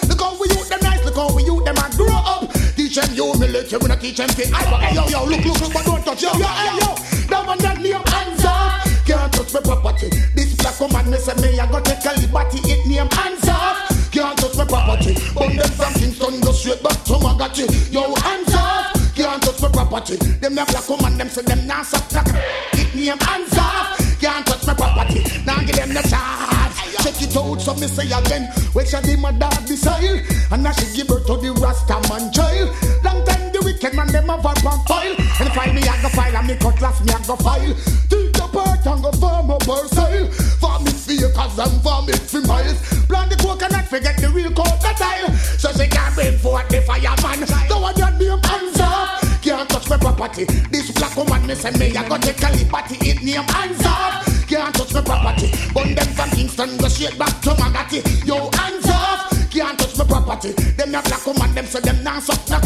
[1.15, 2.75] Look how we youth them nice, look how we youth them a grow up.
[2.75, 4.45] Teach them humility, we not teach them fi.
[4.51, 6.91] Hey yo yo, look look look, but don't touch yo yo hey yo.
[7.31, 9.07] That one that name hands off.
[9.07, 10.09] Can't touch my property.
[10.35, 12.59] This black woman me say me I go take a liberty.
[12.67, 14.11] It name hands off.
[14.11, 15.15] Can't touch my property.
[15.39, 17.93] Burn them from Kingston, go straight back to Magachi.
[17.93, 18.84] Yo hands off.
[19.15, 20.17] Can't touch my property.
[20.17, 22.27] Them a black woman, them say them suck knock.
[22.75, 24.21] It name hands off.
[24.21, 25.23] Can't touch my property.
[25.47, 26.75] Now give them the charge.
[27.03, 28.51] Check it out, so me say again.
[28.73, 30.27] Which a the mother decide.
[30.51, 32.75] And now she give birth to the Rasta man child.
[33.05, 35.15] Long time the wicked man them a pump file.
[35.41, 38.24] And find me I go file and me cutlass me I go file.
[38.55, 40.31] Part and go farm up her.
[40.63, 42.79] For me fear cause I'm for for miles.
[43.11, 45.35] Plant the coconut forget the real crocodile.
[45.59, 47.47] So she can't bring forth the fireman.
[47.69, 49.43] So what you name hands off.
[49.43, 50.45] Can't touch my property.
[50.71, 52.97] This black woman me say me I go take a liberty.
[53.11, 54.23] It name hands off.
[54.47, 55.51] Can't touch my property.
[55.75, 58.07] Burn them from Kingston go straight back to Magatti.
[58.25, 59.51] Yo hands off.
[59.51, 60.53] Can't touch my property.
[60.79, 62.63] Them a black woman them say them nah suck knock.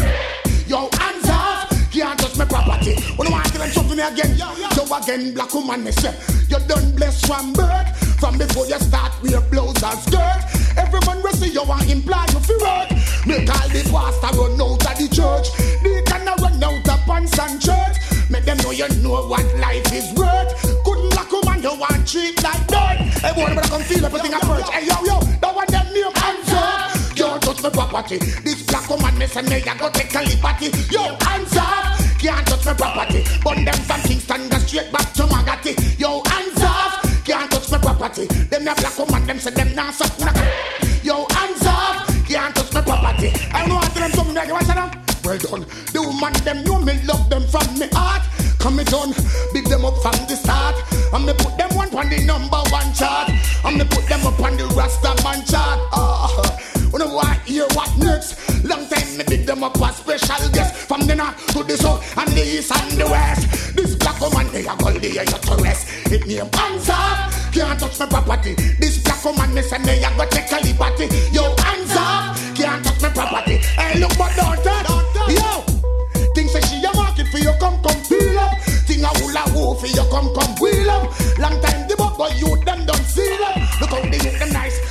[0.67, 1.68] Yo hands off.
[1.91, 2.93] Can't touch my property.
[3.17, 4.53] When I want to them something again, yo,
[4.93, 6.13] again, black woman, me say,
[6.47, 7.87] you done bless one bird.
[8.19, 10.41] From before you start, wear blouse and skirt.
[10.77, 12.91] Every man will see you want imply you feel work.
[13.25, 15.49] Make all the pastor run out of the church.
[15.81, 17.97] They cannot run out of pants and church.
[18.29, 20.53] Make them know you know what life is worth.
[20.85, 23.23] Good black woman, you want treat like dirt.
[23.23, 24.69] Everyone better come feel everything I perch.
[24.69, 26.88] Hey yo yo, that one them name answer.
[27.49, 28.17] Touch my property.
[28.45, 30.69] This black woman me say me I go take a liberty.
[30.93, 31.97] Yo, hands off.
[32.21, 33.25] Can't touch my property.
[33.43, 35.73] Burn them from Kingston go straight back to Magatti.
[35.97, 37.01] Yo, hands off.
[37.25, 38.27] Can't touch my property.
[38.27, 40.37] Them a black woman them say them nah suck knock.
[41.01, 42.05] Yo, hands off.
[42.29, 43.33] Can't touch my property.
[43.51, 44.91] I know after them something like watch them.
[45.25, 45.65] Well done.
[45.89, 48.29] The woman them know me love them from me heart.
[48.59, 49.15] Come me done,
[49.53, 50.75] big them up from the start.
[51.11, 53.31] And me put them one on the number one chart.
[53.65, 55.79] And me put them up on the Rasta man chart.
[55.93, 56.68] Ah.
[56.91, 58.33] When I want hear what next?
[58.65, 60.75] Long time me big them up as special guest.
[60.87, 63.75] From the north to the south and the east and the west.
[63.75, 67.53] This black woman they a gold the air to rest It name hands off.
[67.53, 68.55] Can't touch my property.
[68.81, 71.05] This black woman me say me a go take a liberty.
[71.29, 72.33] Yo hands off.
[72.57, 73.57] Can't touch my property.
[73.77, 74.89] Hey look but don't touch.
[75.29, 75.61] Yo.
[76.33, 78.57] Think say she a market for you come come feel up.
[78.89, 81.05] Thing a hula woo for you come come wheel up.
[81.37, 83.61] Long time the buck but you them don't seal up.
[83.79, 84.88] Look how they them nice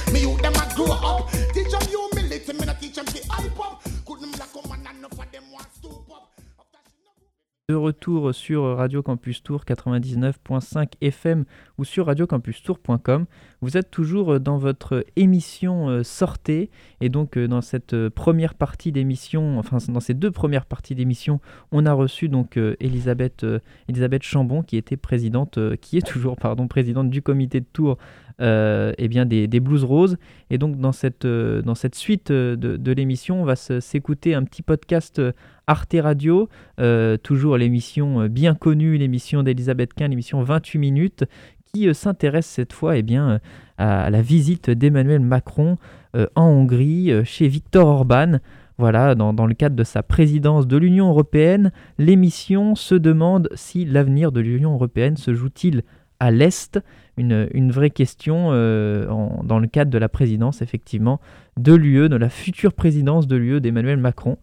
[7.70, 11.44] De retour sur Radio Campus Tour 99.5 FM
[11.76, 13.26] ou sur radiocampustour.com.
[13.60, 16.70] Vous êtes toujours dans votre émission euh, Sortez.
[17.02, 20.94] Et donc euh, dans cette euh, première partie d'émission, enfin dans ces deux premières parties
[20.94, 23.44] d'émission, on a reçu donc Elisabeth,
[23.86, 27.98] Elisabeth Chambon qui était présidente, qui est toujours pardon présidente du comité de Tours
[28.40, 30.16] eh bien des, Blues Roses.
[30.50, 34.44] Et donc dans cette, euh, dans cette suite euh, de, l'émission, on va s'écouter un
[34.44, 35.32] petit podcast euh,
[35.66, 36.48] Arte Radio,
[36.80, 41.24] euh, toujours l'émission euh, bien connue, l'émission d'Elisabeth Quint, l'émission 28 minutes,
[41.72, 43.38] qui euh, s'intéresse cette fois eh bien, euh,
[43.76, 45.76] à la visite d'Emmanuel Macron
[46.16, 48.38] euh, en Hongrie, euh, chez Viktor Orban.
[48.78, 53.84] Voilà, dans, dans le cadre de sa présidence de l'Union européenne, l'émission se demande si
[53.84, 55.82] l'avenir de l'Union européenne se joue-t-il
[56.20, 56.80] à l'Est
[57.16, 59.06] une, vraie question euh,
[59.42, 61.20] dans le cadre de la présidence, effectivement,
[61.58, 64.38] de l'UE, de la future présidence de l'UE d'Emmanuel Macron.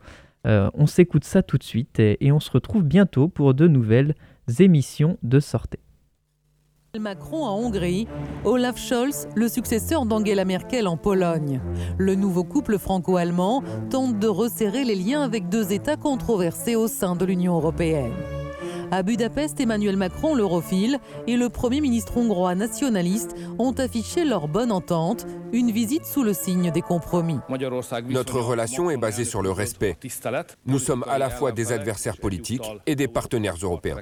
[0.45, 3.67] Euh, on s'écoute ça tout de suite et, et on se retrouve bientôt pour de
[3.67, 4.13] nouvelles
[4.59, 5.79] émissions de sortie.
[6.99, 8.07] Macron en Hongrie,
[8.45, 11.61] Olaf Scholz, le successeur d'Angela Merkel en Pologne.
[11.97, 17.15] Le nouveau couple franco-allemand tente de resserrer les liens avec deux États controversés au sein
[17.15, 18.13] de l'Union européenne.
[18.91, 24.71] À Budapest, Emmanuel Macron, l'europhile, et le Premier ministre hongrois nationaliste ont affiché leur bonne
[24.71, 27.39] entente, une visite sous le signe des compromis.
[28.10, 29.98] Notre relation est basée sur le respect.
[30.65, 33.98] Nous sommes à la fois des adversaires politiques et des partenaires européens.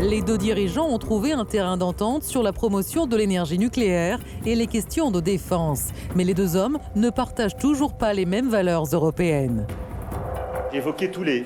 [0.00, 4.54] Les deux dirigeants ont trouvé un terrain d'entente sur la promotion de l'énergie nucléaire et
[4.54, 5.88] les questions de défense.
[6.16, 9.66] Mais les deux hommes ne partagent toujours pas les mêmes valeurs européennes.
[10.72, 11.44] J'ai évoqué tous les,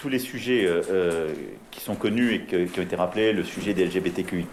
[0.00, 1.34] tous les sujets euh, euh,
[1.70, 4.46] qui sont connus et qui ont été rappelés, le sujet des LGBTQI+,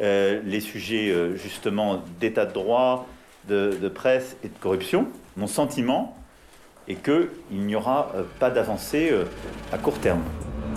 [0.00, 3.06] euh, les sujets justement d'état de droit,
[3.48, 5.06] de, de presse et de corruption.
[5.36, 6.16] Mon sentiment
[6.88, 7.28] est qu'il
[7.60, 9.12] n'y aura pas d'avancée
[9.72, 10.22] à court terme.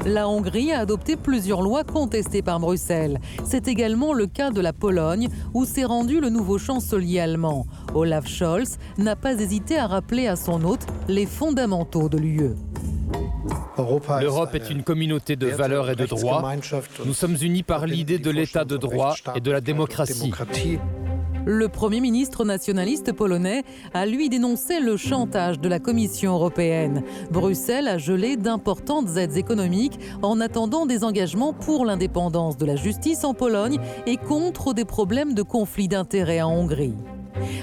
[0.06, 3.20] La Hongrie a adopté plusieurs lois contestées par Bruxelles.
[3.46, 7.66] C'est également le cas de la Pologne, où s'est rendu le nouveau chancelier allemand.
[7.94, 12.56] Olaf Scholz n'a pas hésité à rappeler à son hôte les fondamentaux de l'UE.
[14.22, 16.44] L'Europe est une communauté de valeurs et de droits.
[17.06, 20.32] Nous sommes unis par l'idée de l'état de droit et de la démocratie.
[21.46, 23.64] Le Premier ministre nationaliste polonais
[23.96, 27.04] a lui dénoncé le chantage de la Commission européenne.
[27.32, 33.24] Bruxelles a gelé d'importantes aides économiques en attendant des engagements pour l'indépendance de la justice
[33.24, 36.94] en Pologne et contre des problèmes de conflit d'intérêts en Hongrie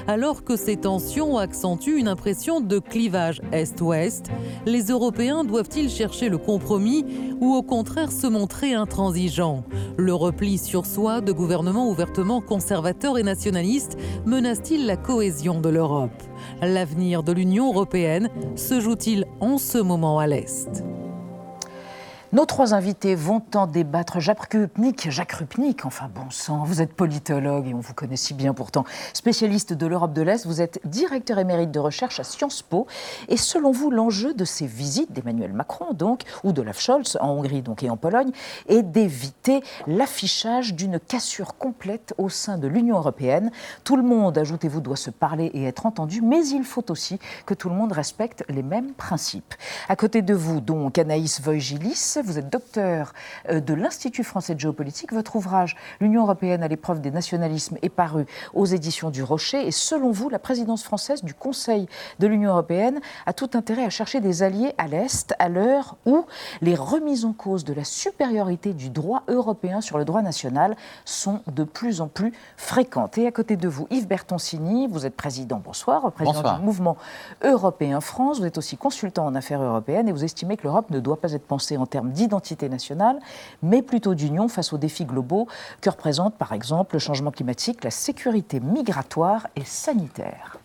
[0.07, 4.31] alors que ces tensions accentuent une impression de clivage Est-Ouest.
[4.67, 7.05] Les Européens doivent-ils chercher le compromis
[7.41, 9.65] ou au contraire se montrer intransigeants?
[9.97, 16.23] Le repli sur soi de gouvernements ouvertement conservateurs et nationalistes menace-t-il la cohésion de l'Europe?
[16.63, 20.85] L'avenir de l'Union européenne se joue-t-il en ce moment à l'Est?
[22.33, 24.21] Nos trois invités vont en débattre.
[24.21, 28.35] Jacques Rupnik, Jacques Rupnik, enfin bon sang, vous êtes politologue et on vous connaît si
[28.35, 28.85] bien pourtant.
[29.15, 32.87] Spécialiste de l'Europe de l'Est, vous êtes directeur émérite de recherche à Sciences Po.
[33.29, 37.31] Et selon vous, l'enjeu de ces visites d'Emmanuel Macron, donc, ou de Olaf Scholz en
[37.31, 38.31] Hongrie donc, et en Pologne,
[38.69, 43.51] est d'éviter l'affichage d'une cassure complète au sein de l'Union européenne.
[43.85, 47.55] Tout le monde, ajoutez-vous, doit se parler et être entendu, mais il faut aussi que
[47.55, 49.55] tout le monde respecte les mêmes principes.
[49.89, 53.13] À côté de vous, donc, Anaïs Voigilis, vous êtes docteur
[53.49, 55.13] euh, de l'Institut français de géopolitique.
[55.13, 59.67] Votre ouvrage L'Union européenne à l'épreuve des nationalismes est paru aux éditions du Rocher.
[59.67, 61.89] Et selon vous, la présidence française du Conseil
[62.19, 66.25] de l'Union européenne a tout intérêt à chercher des alliés à l'Est à l'heure où
[66.61, 71.41] les remises en cause de la supériorité du droit européen sur le droit national sont
[71.47, 73.19] de plus en plus fréquentes.
[73.19, 76.97] Et à côté de vous, Yves Bertoncini, vous êtes président, bonsoir, président du mouvement
[77.43, 78.39] européen France.
[78.39, 81.33] Vous êtes aussi consultant en affaires européennes et vous estimez que l'Europe ne doit pas
[81.33, 83.19] être pensée en termes d'identité nationale,
[83.63, 85.49] mais plutôt d'union face aux défis globaux
[85.81, 90.59] que représentent par exemple le changement climatique, la sécurité migratoire et sanitaire.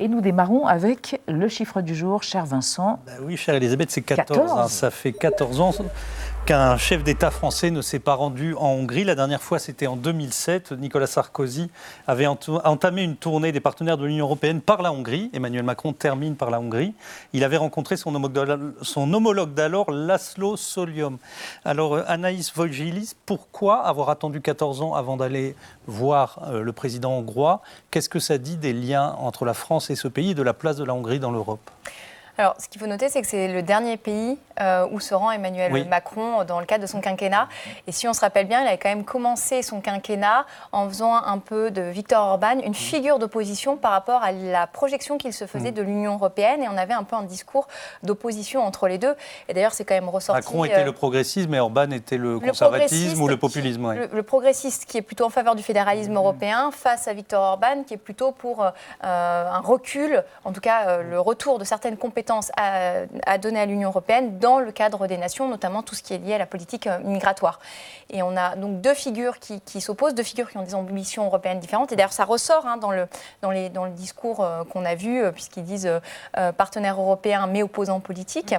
[0.00, 3.00] Et nous démarrons avec le chiffre du jour, cher Vincent.
[3.04, 4.52] Bah oui, chère Elisabeth, c'est 14.
[4.52, 4.68] Hein.
[4.68, 5.72] ça fait 14 ans
[6.48, 9.04] qu'un chef d'État français ne s'est pas rendu en Hongrie.
[9.04, 10.72] La dernière fois, c'était en 2007.
[10.72, 11.68] Nicolas Sarkozy
[12.06, 15.28] avait entamé une tournée des partenaires de l'Union européenne par la Hongrie.
[15.34, 16.94] Emmanuel Macron termine par la Hongrie.
[17.34, 21.18] Il avait rencontré son homologue d'alors, Laszlo Solium.
[21.66, 25.54] Alors, euh, Anaïs Volgilis, pourquoi avoir attendu 14 ans avant d'aller
[25.86, 27.60] voir euh, le président hongrois?
[27.90, 30.54] Qu'est-ce que ça dit des liens entre la France et ce pays et de la
[30.54, 31.70] place de la Hongrie dans l'Europe?
[32.38, 35.32] Alors, ce qu'il faut noter, c'est que c'est le dernier pays euh, où se rend
[35.32, 37.48] Emmanuel Macron dans le cadre de son quinquennat.
[37.88, 41.16] Et si on se rappelle bien, il avait quand même commencé son quinquennat en faisant
[41.16, 45.46] un peu de Victor Orban une figure d'opposition par rapport à la projection qu'il se
[45.46, 45.74] faisait mm.
[45.74, 46.62] de l'Union européenne.
[46.62, 47.66] Et on avait un peu un discours
[48.04, 49.16] d'opposition entre les deux.
[49.48, 50.40] Et d'ailleurs, c'est quand même ressorti.
[50.40, 53.94] Macron était euh, le progressisme et Orban était le, conservatisme ou le populisme.
[54.12, 56.16] le, progressiste qui est plutôt en faveur du fédéralisme mm.
[56.16, 58.70] européen face à Victor Orban qui est plutôt pour euh,
[59.02, 64.38] un recul, en tout cas le retour de certaines compétences à, donner à l'Union européenne
[64.38, 66.98] dans le cadre des nations, notamment tout ce qui est lié à la politique euh,
[67.00, 67.60] migratoire.
[68.10, 71.60] Et on a donc deux figures qui, s'opposent, deux figures qui ont des ambitions européennes
[71.60, 71.92] différentes.
[71.92, 73.06] Et d'ailleurs, ça ressort hein, dans, le,
[73.42, 75.90] dans, les, dans le discours euh, qu'on a vu, euh, puisqu'ils disent
[76.56, 78.54] partenaires européens mais opposants politiques.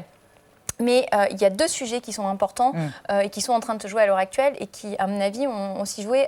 [0.82, 3.22] Mais il y a deux sujets qui sont importants mm.
[3.24, 5.20] et qui sont en train de se jouer à l'heure actuelle et qui, à mon
[5.20, 6.28] avis, ont aussi joué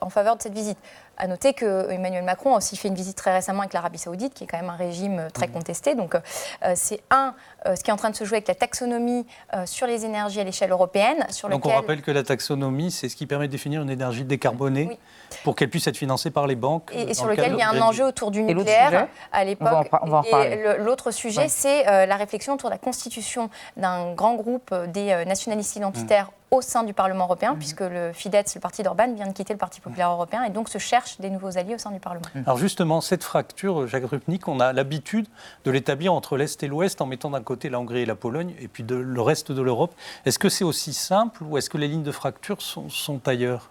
[0.00, 0.78] en faveur de cette visite.
[1.16, 4.34] À noter que Emmanuel Macron a aussi fait une visite très récemment avec l'Arabie Saoudite,
[4.34, 5.52] qui est quand même un régime euh, très mmh.
[5.52, 5.94] contesté.
[5.94, 7.34] Donc, euh, c'est un,
[7.66, 9.26] euh, ce qui est en train de se jouer avec la taxonomie
[9.66, 11.26] sur les énergies à l'échelle européenne.
[11.30, 14.24] Sur Donc, on rappelle que la taxonomie, c'est ce qui permet de définir une énergie
[14.24, 14.98] décarbonée
[15.42, 16.90] pour qu'elle puisse être financée par les banques.
[16.94, 19.90] Et, sur lequel il y a un enjeu autour du nucléaire à l'époque.
[20.26, 25.76] Et l'autre sujet, c'est la réflexion autour de la constitution d'un grand groupe des nationalistes
[25.76, 26.26] identitaires.
[26.26, 27.58] Mmh au sein du Parlement européen, mhm.
[27.58, 30.68] puisque le Fidesz, le parti d'Orban, vient de quitter le Parti populaire européen et donc
[30.68, 32.26] se cherche des nouveaux alliés au sein du Parlement.
[32.34, 32.44] Mhm.
[32.46, 35.26] Alors justement, cette fracture, Jacques Rupnik, on a l'habitude
[35.64, 38.54] de l'établir entre l'Est et l'Ouest en mettant d'un côté la Hongrie et la Pologne
[38.60, 39.94] et puis de, le reste de l'Europe.
[40.24, 43.70] Est-ce que c'est aussi simple ou est-ce que les lignes de fracture sont, ailleurs?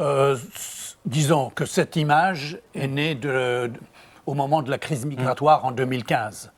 [0.00, 0.36] Euh,
[1.04, 3.72] Disons que cette image est née de,
[4.24, 6.52] au moment de la crise migratoire en 2015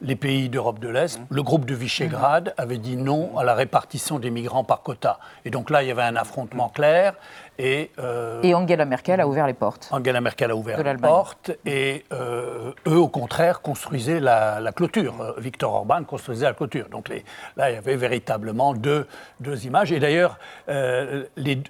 [0.00, 4.18] les pays d'Europe de l'Est, le groupe de Visegrad avait dit non à la répartition
[4.18, 5.18] des migrants par quota.
[5.44, 7.14] Et donc là, il y avait un affrontement clair.
[7.58, 9.88] Et, euh, et Angela Merkel a ouvert les portes.
[9.90, 11.50] Angela Merkel a ouvert les portes.
[11.66, 15.20] Et euh, eux, au contraire, construisaient la, clôture.
[15.20, 16.88] Euh, Victor Orban construisait la clôture.
[16.88, 17.08] Donc
[17.56, 19.06] là, il y avait véritablement deux,
[19.40, 19.90] deux images.
[19.90, 20.38] Et d'ailleurs,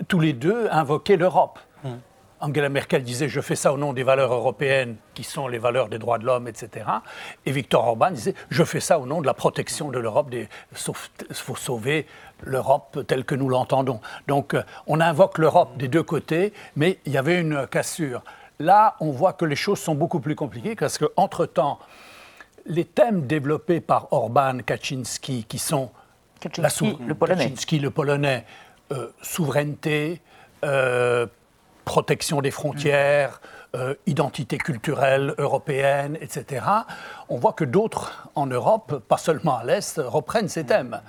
[0.08, 1.58] tous les deux invoquaient l'Europe.
[1.84, 1.98] Hum.
[2.40, 5.88] Angela Merkel disait je fais ça au nom des valeurs européennes qui sont les valeurs
[5.88, 6.86] des droits de l'homme, etc.
[7.46, 10.46] Et Viktor Orban disait je fais ça au nom de la protection de l'Europe, il
[11.32, 12.06] faut sauver
[12.42, 14.00] l'Europe telle que nous l'entendons.
[14.26, 18.22] Donc euh, on invoque l'Europe des deux côtés, mais il y avait une cassure.
[18.60, 21.78] Là, on voit que les choses sont beaucoup plus compliquées parce qu'entre-temps,
[22.66, 25.90] les thèmes développés par Orban, Kaczynski, qui sont
[26.40, 28.44] Kaczynski, le polonais, Kaczynski, le polonais
[29.22, 30.20] souveraineté,
[31.88, 33.40] protection des frontières,
[34.06, 36.64] identité culturelle européenne, etc.,
[37.28, 41.00] on voit que d'autres en Europe, pas seulement à l'Est, reprennent ces thèmes.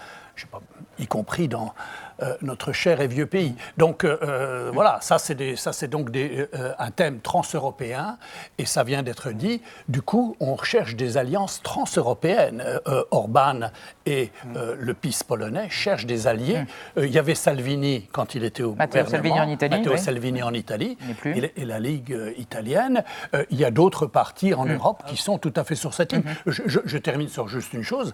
[0.98, 1.74] Y compris dans
[2.22, 3.56] euh, notre cher et vieux pays.
[3.78, 6.48] Donc euh, euh, voilà, ça c'est donc des,
[6.78, 8.18] un thème transeuropéen
[8.58, 9.62] et ça vient d'être dit.
[9.88, 12.64] Du coup, on recherche des alliances transeuropéennes.
[13.12, 13.72] Orban
[14.06, 16.64] et le PIS polonais cherchent des alliés.
[16.98, 19.78] il y avait Salvini quand il était au Matteo Salvini en Italie.
[19.78, 23.04] Matteo Salvini en Italie et, et, la Ligue italienne.
[23.50, 24.74] il y a d'autres partis en mm.
[24.74, 26.24] Europe qui sont tout à fait sur cette ligne.
[26.24, 26.68] Mm-hmm.
[26.68, 28.14] Je, je, termine sur juste une chose.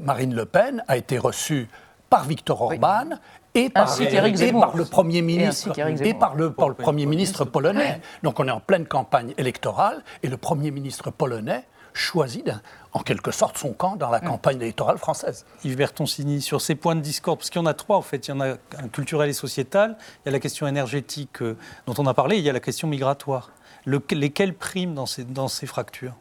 [0.00, 1.68] Marine Le Pen a été reçue
[2.12, 3.08] par Victor Orban
[3.54, 5.72] et, par, le Premier ministre,
[6.04, 8.02] et, par, le, Premier ministre polonais.
[8.22, 12.50] Donc on est en pleine campagne électorale et le Premier ministre polonais choisit
[12.92, 14.26] en quelque sorte son camp dans la mm.
[14.26, 15.46] campagne électorale française.
[15.64, 18.28] Yves Bertoncini, sur ces points de discorde, parce qu'il y en a trois en fait,
[18.28, 21.56] il y en a un culturel et sociétal, il y a la question énergétique euh,
[21.86, 23.50] dont on a parlé, il y a la question migratoire.
[23.86, 26.14] lesquelles priment dans ces, dans ces fractures?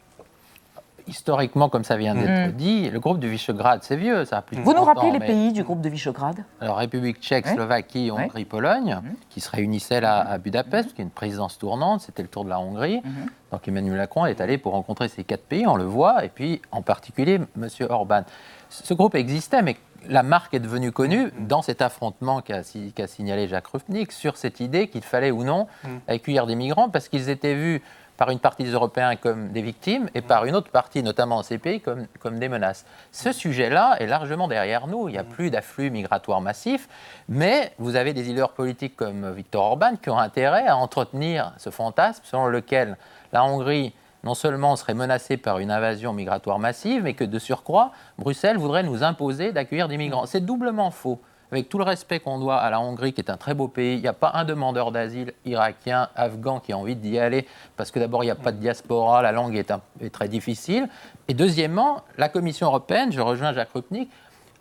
[1.08, 2.58] Historiquement, comme ça vient d'être mm.
[2.58, 5.54] dit, le groupe de Visegrad, c'est vieux, ça a plus Vous nous rappelez les pays
[5.54, 6.44] du groupe de Visegrad?
[6.60, 9.16] Alors, République tchèque, Slovaquie, Hongrie, Pologne, mm.
[9.30, 12.50] qui se réunissaient là à Budapest, qui est une présidence tournante, c'était le tour de
[12.50, 12.98] la Hongrie.
[12.98, 13.52] Mm-hmm.
[13.52, 16.62] Donc Emmanuel Macron est allé pour rencontrer ces quatre pays, on le voit, et puis
[16.72, 17.68] en particulier M.
[17.90, 18.24] Orban.
[18.70, 19.76] Ce groupe existait, mais
[20.08, 21.48] la marque est devenue connue mm.
[21.48, 22.64] dans cet affrontement qu'a
[23.08, 25.68] signalé Jacques Rupnik sur cette idée qu'il fallait ou non
[26.08, 27.82] accueillir des migrants parce qu'ils étaient vus
[28.22, 31.42] par une partie des Européens comme des victimes et par une autre partie, notamment en
[31.42, 32.86] ces pays, comme, comme des menaces.
[33.12, 35.10] Ce sujet-là est largement derrière nous.
[35.10, 36.88] Il n'y a plus d'afflux migratoires massifs,
[37.30, 41.72] mais vous avez des leaders politiques comme Viktor Orban qui ont intérêt à entretenir ce
[41.72, 42.96] fantasme selon lequel
[43.34, 43.92] la Hongrie
[44.24, 48.84] non seulement serait menacée par une invasion migratoire massive, mais que de surcroît, Bruxelles voudrait
[48.84, 50.28] nous imposer d'accueillir des migrants.
[50.28, 51.20] C'est doublement faux
[51.52, 53.96] avec tout le respect qu'on doit à la Hongrie, qui est un très beau pays,
[53.96, 57.46] il n'y a pas un demandeur d'asile irakien, afghan qui a envie d'y aller,
[57.76, 59.74] parce que d'abord, il n'y a pas de diaspora, la langue est,
[60.12, 60.88] très difficile.
[61.28, 64.10] Et deuxièmement, la Commission européenne, je rejoins Jacques Rupnik,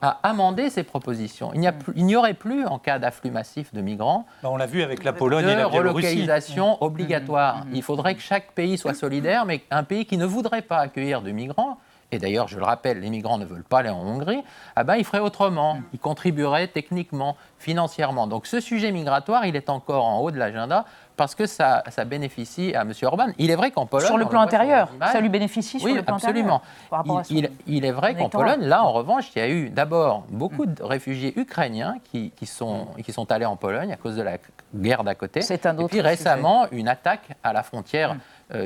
[0.03, 1.53] a amendé ses propositions.
[1.55, 5.05] Il n'y aurait plus, en cas d'afflux massif de migrants, bah, on l'a vu avec
[5.05, 6.85] la Pologne et la relocalisation mmh.
[6.85, 7.67] obligatoire.
[7.67, 7.75] Mmh.
[7.75, 11.21] Il faudrait que chaque pays soit solidaire, mais un pays qui ne voudrait pas accueillir
[11.21, 11.79] de migrants
[12.13, 14.43] et d'ailleurs, je le rappelle, les migrants ne veulent pas aller en Hongrie,
[14.75, 15.79] ah ben, ils feraient autrement.
[15.93, 18.27] Ils contribueraient techniquement, financièrement.
[18.27, 20.85] Donc ce sujet migratoire, il est encore en haut de l'agenda
[21.17, 22.93] parce que ça, ça, bénéficie à M.
[23.03, 23.27] Orban.
[23.37, 24.07] Il est vrai qu'en Pologne...
[24.07, 26.63] Sur le plan intérieur, ça lui bénéficie sur le plan absolument.
[26.91, 30.25] intérieur il, il, est vrai qu'en Pologne, là, en revanche, il y a eu d'abord
[30.31, 34.23] beaucoup de réfugiés ukrainiens qui, qui, sont, qui sont allés en Pologne à cause de
[34.23, 34.39] la
[34.75, 35.43] guerre d'à côté.
[35.43, 38.15] C'est un autre Et puis récemment, une attaque à la frontière euh,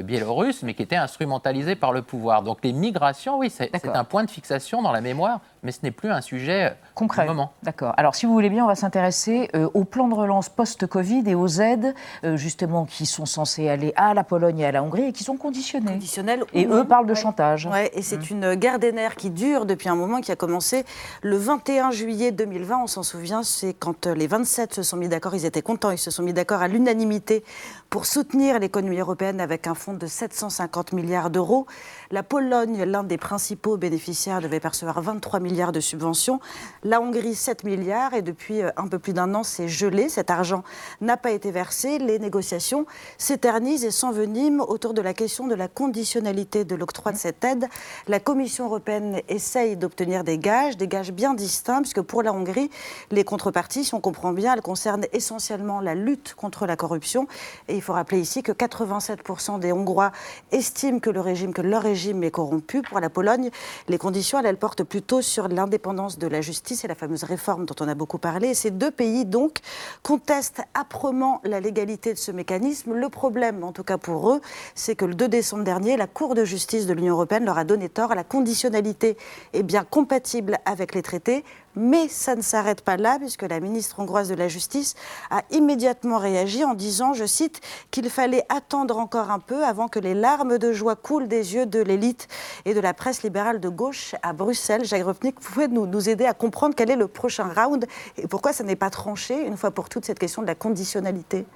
[0.02, 2.42] biélorusse, mais qui était instrumentalisé par le pouvoir.
[2.42, 5.90] Donc les migrations, oui, c'est un point de fixation dans la mémoire, mais ce n'est
[5.90, 7.26] plus un sujet euh, concret.
[7.26, 7.52] moment.
[7.62, 7.94] D'accord.
[7.96, 11.34] Alors si vous voulez bien, on va s'intéresser euh, au plan de relance post-Covid et
[11.34, 11.94] aux aides,
[12.34, 15.36] justement, qui sont censées aller à la Pologne et à la Hongrie et qui sont
[15.36, 15.92] conditionnées.
[15.92, 16.44] Conditionnelles.
[16.52, 17.66] Et eux parlent de chantage.
[17.66, 18.34] Ouais, et c'est mmh.
[18.34, 20.84] une guerre des nerfs qui dure depuis un moment, qui a commencé
[21.22, 22.82] le 21 juillet 2020.
[22.82, 25.98] On s'en souvient, c'est quand les 27 se sont mis d'accord, ils étaient contents, ils
[25.98, 27.44] se sont mis d'accord à l'unanimité
[27.90, 31.66] pour soutenir l'économie européenne avec un fonds de 750 milliards d'euros.
[32.10, 36.40] La Pologne, l'un des principaux bénéficiaires, devait percevoir 23 milliards de subventions.
[36.82, 38.14] La Hongrie, 7 milliards.
[38.14, 40.08] Et depuis euh, un peu plus d'un an, c'est gelé.
[40.08, 40.64] Cet argent
[41.00, 41.98] n'a pas été versé.
[41.98, 42.86] Les négociations
[43.18, 47.66] s'éternisent et s'enveniment autour de la question de la conditionnalité de l'octroi de cette aide.
[48.08, 52.70] La Commission européenne essaye d'obtenir des gages, des gages bien distincts, puisque pour la Hongrie,
[53.10, 57.28] les contreparties, si on comprend bien, elles concernent essentiellement la lutte contre la corruption.
[57.68, 60.10] Et il faut rappeler ici que 87% des Hongrois
[60.50, 62.82] estiment que, leur régime est corrompu.
[62.82, 63.50] Pour la Pologne,
[63.88, 65.20] les conditions, elles, portent plutôt
[65.52, 68.54] l'indépendance de la justice et la fameuse réforme dont on a beaucoup parlé.
[68.54, 69.58] Ces deux pays, donc,
[70.02, 72.94] contestent âprement la légalité de ce mécanisme.
[72.94, 74.40] Le problème, en tout cas pour eux,
[74.74, 77.64] c'est que le 2 décembre dernier, la Cour de justice de l'Union européenne leur a
[77.64, 78.14] donné tort.
[78.14, 79.16] La conditionnalité
[79.52, 81.44] est bien compatible avec les traités,
[81.76, 84.94] mais ça ne s'arrête pas là, puisque la ministre hongroise de la Justice
[85.30, 87.60] a immédiatement réagi en disant, je cite,
[87.90, 91.66] qu'il fallait attendre encore un peu avant que les larmes de joie coulent des yeux
[91.66, 92.28] de l'élite
[92.64, 94.84] et de la presse libérale de gauche à Bruxelles.
[94.84, 98.26] Jacques Rupnik, vous pouvez nous, nous aider à comprendre quel est le prochain round et
[98.26, 101.46] pourquoi ça n'est pas tranché, une fois pour toutes, cette question de la conditionnalité?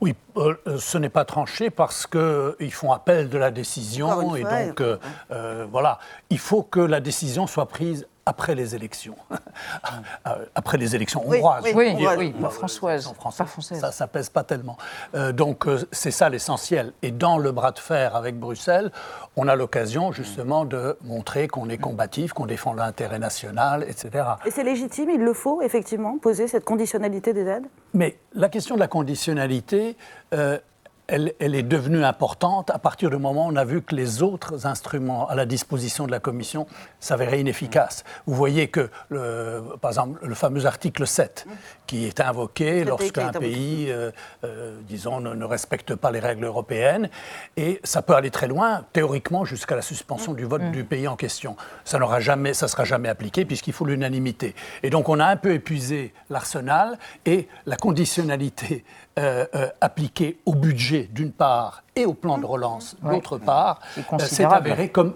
[0.00, 4.80] Oui, euh, ce n'est pas tranché parce qu'ils font appel de la décision et donc
[4.80, 4.96] euh,
[5.30, 5.98] euh, voilà,
[6.30, 9.16] il faut que la décision soit prise après les élections.
[10.54, 11.64] après les élections hongroises.
[11.74, 13.10] Oui, oui, oui, pas françaises.
[13.22, 13.80] Pas française.
[13.80, 14.76] Ça, ça pèse pas tellement.
[15.14, 16.92] Euh, donc, euh, c'est ça l'essentiel.
[17.00, 18.92] Et dans le bras de fer avec Bruxelles,
[19.36, 24.26] on a l'occasion justement de montrer qu'on est combatif, qu'on défend l'intérêt national, etc.
[24.44, 27.66] Et c'est légitime, il le faut effectivement poser cette conditionnalité des aides?
[27.94, 29.96] Mais la question de la conditionnalité,
[30.34, 30.58] euh,
[31.08, 34.66] elle, est devenue importante à partir du moment où on a vu que les autres
[34.66, 36.66] instruments à la disposition de la Commission
[37.00, 38.04] s'avéraient inefficaces.
[38.26, 41.46] Vous voyez que, le, par exemple, le fameux article 7,
[41.86, 44.10] qui est invoqué lorsqu'un pays, euh,
[44.44, 47.08] euh, disons, ne, respecte pas les règles européennes,
[47.56, 51.16] et ça peut aller très loin, théoriquement, jusqu'à la suspension du vote du pays en
[51.16, 51.56] question.
[51.86, 54.54] Ça n'aura jamais, ça sera jamais appliqué puisqu'il faut l'unanimité.
[54.82, 58.84] Et donc, on a un peu épuisé l'arsenal et la conditionnalité
[59.18, 59.46] euh,
[59.80, 63.80] appliquée au budget d'une part et au plan de relance d'autre part,
[64.18, 65.14] s'est avéré comme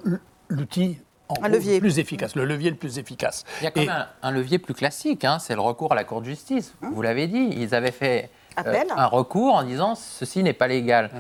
[0.48, 0.98] l'outil
[1.40, 1.80] un levier.
[1.80, 3.44] plus efficace, le levier le plus efficace.
[3.60, 6.04] Il y a quand même un, levier plus classique, hein, c'est le recours à la
[6.04, 6.74] Cour de justice.
[6.82, 10.66] Hein Vous l'avez dit, ils avaient fait euh, un recours en disant ceci n'est pas
[10.66, 11.10] légal.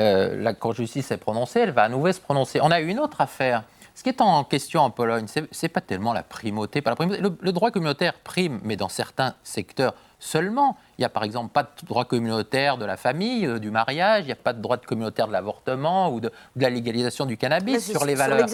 [0.00, 2.60] Euh, la Cour de justice s'est prononcée, elle va à nouveau se prononcer.
[2.60, 3.64] On a eu une autre affaire.
[3.94, 6.80] Ce qui est en question en Pologne, ce n'est pas tellement la primauté.
[6.80, 7.20] Pas la primauté.
[7.20, 10.76] le droit communautaire prime, mais dans certains secteurs seulement.
[11.02, 14.22] Il n'y a par exemple pas de droit communautaire de la famille, euh, du mariage,
[14.22, 17.90] il n'y a pas de droit communautaire de l'avortement ou, de, la légalisation du cannabis
[17.90, 18.46] sur les valeurs.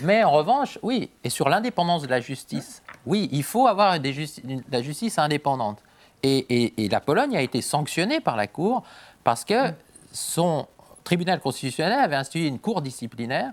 [0.00, 4.80] Mais en revanche, oui, et sur l'indépendance de la justice, oui, il faut avoir la
[4.80, 5.82] justice indépendante.
[6.22, 8.82] Et, la Pologne a été sanctionnée par la Cour
[9.22, 9.74] parce que
[10.10, 10.68] son
[11.04, 13.52] tribunal constitutionnel avait institué une cour disciplinaire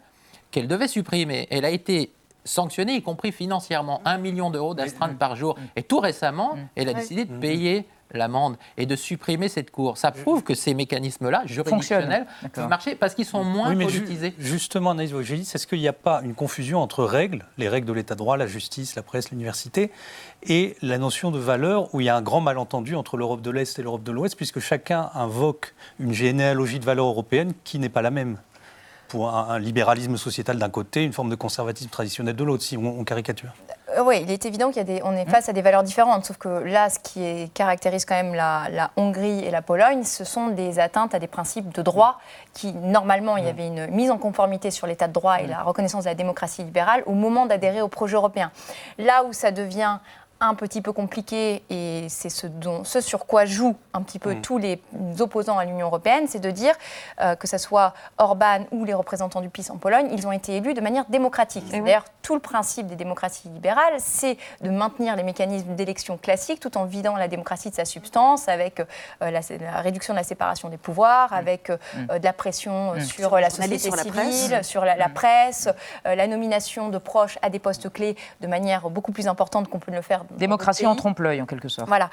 [0.52, 1.50] qu'elle devait supprimer.
[1.52, 2.14] Elle a été
[2.46, 5.58] sanctionnée, y compris financièrement, un million d'euros d'astreinte par jour.
[5.76, 9.98] Et tout récemment, elle a décidé de payer l'amende et de supprimer cette cour.
[9.98, 14.34] Ça prouve que ces mécanismes-là, juridictionnels, peuvent marcher parce qu'ils sont moins politisés.
[14.40, 17.94] justement, Anaïs Vogélis, est-ce qu'il n'y a pas une confusion entre règles, les règles de
[17.94, 19.92] l'état de droit, la justice, la presse, l'université,
[20.44, 23.52] et la notion de valeur où il y a un grand malentendu entre l'Europe de
[23.52, 27.90] l'Est et l'Europe de l'Ouest, puisque chacun invoque une généalogie de valeurs européennes qui n'est
[27.90, 28.38] pas la même?
[29.08, 33.06] Pour un, libéralisme sociétal d'un côté, une forme de conservatisme traditionnel de l'autre, si on,
[33.06, 33.54] caricature
[34.04, 34.82] oui, il est évident qu'on
[35.16, 35.30] est mmh.
[35.30, 39.46] face à des valeurs différentes, sauf que là, ce qui caractérise quand même la, Hongrie
[39.46, 42.20] et la Pologne, ce sont des atteintes à des principes de droit
[42.54, 43.50] qui, normalement, il y mmh.
[43.50, 45.52] avait une mise en conformité sur l'état de droit et mmh.
[45.52, 48.52] la reconnaissance de la démocratie libérale au moment d'adhérer au projet européen.
[48.98, 50.00] Là où ça devient
[50.40, 52.48] un petit peu compliqué, et c'est ce,
[52.84, 54.42] ce sur quoi jouent un petit peu mm.
[54.42, 54.80] tous les
[55.20, 56.76] opposants à l'Union européenne, c'est de dire
[57.22, 60.58] euh, que ce soit Orban ou les représentants du PiS en Pologne, ils ont été
[60.58, 61.66] élus de manière démocratique.
[61.74, 66.60] Eh D'ailleurs, tout le principe des démocraties libérales, c'est de maintenir les mécanismes d'élection classiques
[66.60, 69.42] tout en vidant la démocratie de sa substance, avec euh, la,
[69.82, 71.36] réduction de la séparation des pouvoirs, mm.
[71.36, 72.20] avec euh, mm.
[72.20, 75.70] de la pression sur la société civile, sur la, presse,
[76.06, 79.92] la nomination de proches à des postes clés de manière beaucoup plus importante qu'on peut
[79.92, 81.88] le faire Démocratie en trompe-l'œil, en quelque sorte.
[81.88, 82.10] Voilà.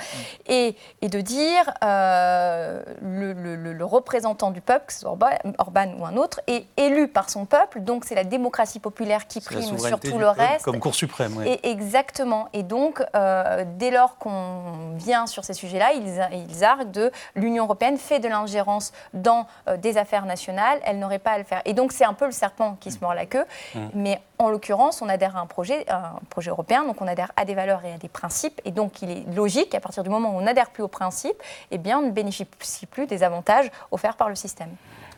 [0.47, 5.17] Et, et de dire euh, le, représentant du peuple, que ce soit
[5.59, 9.41] Orban ou un autre, est élu par son peuple, donc c'est la démocratie populaire qui
[9.41, 10.65] prime sur tout le reste.
[10.65, 11.49] Comme Cour suprême, oui.
[11.49, 12.49] Et exactement.
[12.53, 17.65] Et donc, euh, dès lors qu'on vient sur ces sujets-là, ils, ils arguent de l'Union
[17.65, 21.63] européenne fait de l'ingérence dans euh, des affaires nationales, elle n'aurait pas à le faire.
[21.65, 23.45] Et donc, c'est un peu le serpent qui se mord la queue.
[23.75, 23.81] Mmh.
[23.95, 27.45] Mais en l'occurrence, on adhère à un projet, un projet européen, donc on adhère à
[27.45, 30.35] des valeurs et à des principes, et donc il est logique qu'à partir du moment
[30.35, 34.17] où on n'adhère plus aux principes, eh bien, on ne bénéficie plus des avantages offerts
[34.17, 34.71] par le système.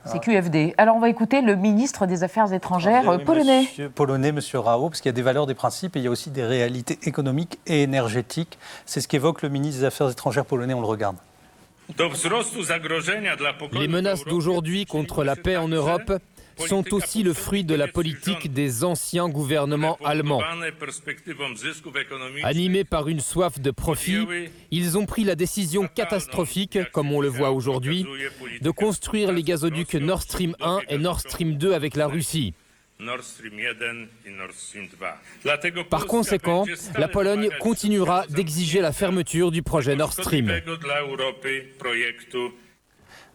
[0.07, 0.75] C'est QFD.
[0.79, 3.63] Alors on va écouter le ministre des Affaires étrangères polonais.
[3.63, 6.09] Monsieur, polonais, Monsieur Rao, parce qu'il y a des valeurs, des principes et il y
[6.09, 8.57] a aussi des réalités économiques et énergétiques.
[8.85, 11.17] C'est ce qu'évoque le ministre des Affaires étrangères polonais, on le regarde.
[13.73, 16.13] Les menaces d'aujourd'hui contre la paix en Europe
[16.57, 20.43] sont aussi le fruit de la politique des anciens gouvernements allemands.
[22.43, 24.27] Animés par une soif de profit,
[24.71, 28.07] ils ont pris la décision catastrophique, comme on le voit aujourd'hui,
[28.61, 32.55] de construire les gazoducs Nord Stream 1 et Nord Stream 2 avec la Russie.
[35.91, 36.65] Par conséquent,
[36.97, 40.51] la Pologne continuera d'exiger la fermeture du projet Nord Stream.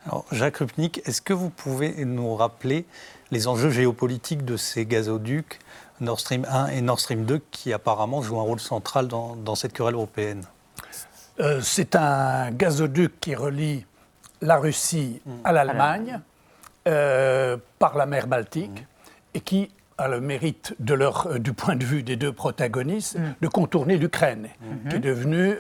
[0.08, 2.86] Alors, Jacques Rupnik, est-ce que vous pouvez nous rappeler
[3.30, 5.60] les enjeux géopolitiques de ces gazoducs
[6.00, 9.74] Nord Stream 1 et Nord Stream 2 qui apparemment jouent un rôle central dans, cette
[9.74, 10.44] querelle européenne?
[11.40, 13.86] Euh, C'est un gazoduc qui relie
[14.42, 15.32] la Russie mmh.
[15.44, 16.20] à l'Allemagne
[16.88, 19.36] euh, par la mer Baltique mmh.
[19.36, 23.20] et qui a le mérite, de leur, euh, du point de vue des deux protagonistes,
[23.20, 23.36] mmh.
[23.40, 24.50] de contourner l'Ukraine,
[24.90, 25.58] qui est devenue,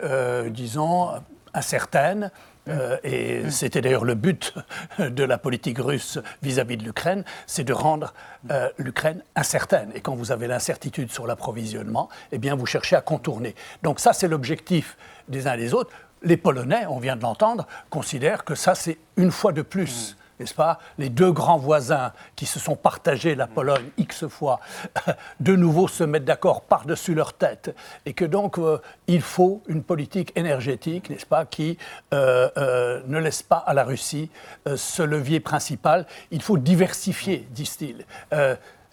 [0.49, 1.11] disons,
[1.53, 2.31] incertaine.
[2.68, 4.53] Euh, et c'était d'ailleurs le but
[4.99, 8.14] de la politique russe vis-à-vis de l'Ukraine, c'est de rendre
[8.51, 9.91] euh, l'Ukraine incertaine.
[9.95, 13.55] Et quand vous avez l'incertitude sur l'approvisionnement, eh bien vous cherchez à contourner.
[13.84, 14.97] Donc ça, c'est l'objectif
[15.28, 15.91] des uns et des autres.
[16.24, 20.53] Les Polonais, on vient de l'entendre, considèrent que ça, c'est une fois de plus n'est-ce
[20.55, 24.59] pas Les deux grands voisins qui se sont partagés la Pologne X fois,
[25.39, 27.75] de nouveau se mettent d'accord par-dessus leur tête.
[28.05, 31.77] Et que donc, euh, il faut une politique énergétique, n'est-ce pas, qui
[32.13, 34.29] euh, euh, ne laisse pas à la Russie
[34.75, 36.05] ce levier principal.
[36.31, 38.05] Il faut diversifier, disent-ils.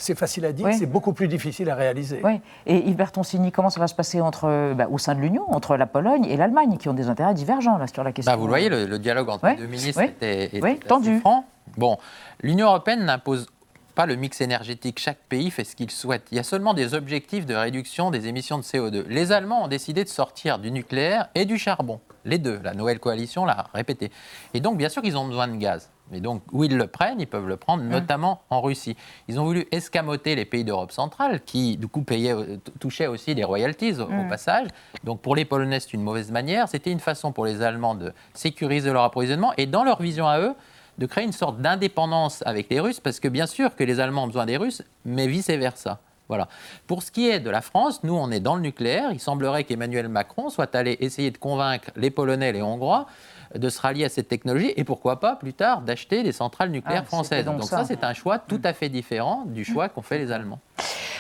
[0.01, 2.20] C'est facile à dire, c'est beaucoup plus difficile à réaliser.
[2.22, 2.40] Oui.
[2.66, 5.76] Et Yves Bertoncini, comment ça va se passer entre, bah, au sein de l'Union, entre
[5.76, 8.46] la Pologne et l'Allemagne, qui ont des intérêts divergents là, sur la question bah, Vous
[8.46, 10.51] le voyez, le, dialogue entre les deux ministres était,
[10.86, 11.18] tendu.
[11.18, 11.44] Franc.
[11.76, 11.99] Bon,
[12.40, 13.49] l'Union européenne n'impose
[13.96, 15.01] pas le mix énergétique.
[15.01, 16.28] Chaque pays fait ce qu'il souhaite.
[16.30, 19.05] Il y a seulement des objectifs de réduction des émissions de CO2.
[19.09, 21.99] Les Allemands ont décidé de sortir du nucléaire et du charbon.
[22.24, 22.61] Les deux.
[22.62, 24.12] La nouvelle coalition l'a répété.
[24.55, 25.90] Et donc, bien sûr qu'ils ont besoin de gaz.
[26.13, 27.89] Et donc, où ils le prennent, ils peuvent le prendre, mmh.
[27.89, 28.97] notamment en Russie.
[29.29, 33.35] Ils ont voulu escamoter les pays d'Europe centrale, qui, du coup, payaient, euh, touchaient aussi
[33.35, 34.29] des royalties au, mmh.
[34.29, 34.69] passage.
[35.05, 36.69] Donc, pour les Polonais, c'est une mauvaise manière.
[36.69, 39.53] C'était une façon pour les Allemands de sécuriser leur approvisionnement.
[39.57, 40.55] Et dans leur vision à eux,
[40.99, 44.25] de créer une sorte d'indépendance avec les Russes, parce que bien sûr que les Allemands
[44.25, 46.01] ont besoin des Russes, mais vice-versa.
[46.29, 46.49] Voilà.
[46.87, 49.11] Pour ce qui est de la France, nous, on est dans le nucléaire.
[49.13, 53.07] Il semblerait qu'Emmanuel Macron soit allé essayer de convaincre les Polonais et les Hongrois
[53.55, 57.03] de se rallier à cette technologie et pourquoi pas plus tard d'acheter des centrales nucléaires
[57.05, 57.44] ah, françaises.
[57.44, 60.61] Donc, ça, c'est un choix tout à fait différent du choix qu'ont fait les Allemands.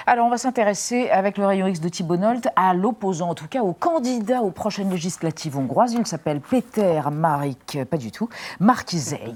[0.06, 2.16] Alors on va s'intéresser avec le rayon X de Thibault
[2.56, 5.92] à l'opposant, en tout cas au candidat aux prochaines législatives hongroises.
[5.92, 9.34] Il s'appelle Peter Marik, pas du tout, Markizei.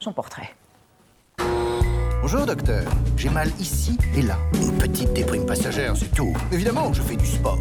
[0.00, 0.54] Son portrait.
[2.22, 4.38] Bonjour docteur, j'ai mal ici et là.
[4.54, 6.34] Une petite déprime passagère, c'est tout.
[6.50, 7.58] Évidemment, je fais du sport.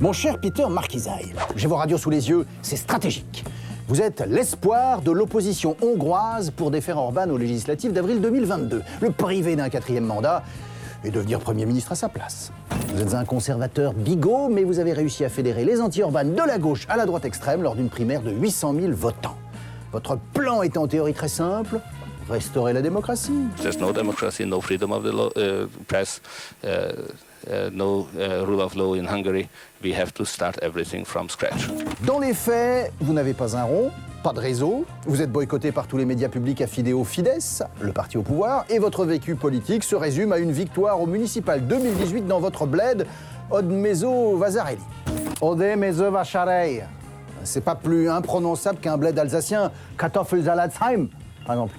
[0.00, 3.44] Mon cher Peter Markizaï, j'ai vos radios sous les yeux, c'est stratégique.
[3.88, 9.56] Vous êtes l'espoir de l'opposition hongroise pour défaire Orban aux législatives d'avril 2022, le privé
[9.56, 10.44] d'un quatrième mandat
[11.02, 12.52] et devenir Premier ministre à sa place.
[12.94, 16.58] Vous êtes un conservateur bigot, mais vous avez réussi à fédérer les anti-Orban de la
[16.58, 19.36] gauche à la droite extrême lors d'une primaire de 800 000 votants.
[19.90, 21.80] Votre plan est en théorie très simple,
[22.30, 23.32] restaurer la démocratie.
[23.60, 26.20] There's no democracy, no freedom of the law, uh, press.
[26.64, 26.92] Uh,
[27.48, 29.48] Uh, no uh, rule of law in Hungary.
[29.82, 31.68] We have to start everything from scratch.
[32.04, 33.90] Dans les faits, vous n'avez pas un rond,
[34.22, 37.92] pas de réseau, vous êtes boycotté par tous les médias publics affidés au Fidesz, le
[37.92, 42.26] parti au pouvoir, et votre vécu politique se résume à une victoire au municipal 2018
[42.26, 43.06] dans votre bled,
[43.50, 44.82] Odmezo Vazarelli.
[45.40, 46.82] Odmezo Vacharei.
[47.44, 51.08] C'est pas plus imprononçable qu'un bled alsacien, Kartoffelsaladheim,
[51.46, 51.76] par exemple.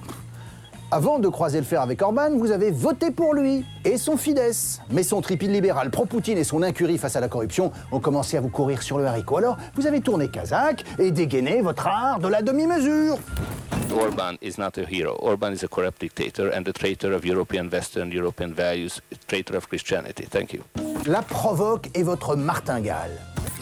[0.91, 4.79] Avant de croiser le fer avec Orban, vous avez voté pour lui et son Fidesz.
[4.89, 8.41] Mais son tripide libéral pro-Poutine et son incurie face à la corruption ont commencé à
[8.41, 9.37] vous courir sur le haricot.
[9.37, 13.19] Alors, vous avez tourné kazakh et dégainé votre art de la demi-mesure.
[13.93, 15.15] Orban is not a hero.
[15.19, 19.57] Orban is a corrupt dictator and a traitor of European Western European values, a traitor
[19.57, 20.25] of Christianity.
[20.27, 20.63] Thank you.
[21.05, 23.11] La provoque est votre martingale.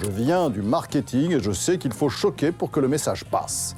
[0.03, 3.75] Je viens du marketing et je sais qu'il faut choquer pour que le message passe.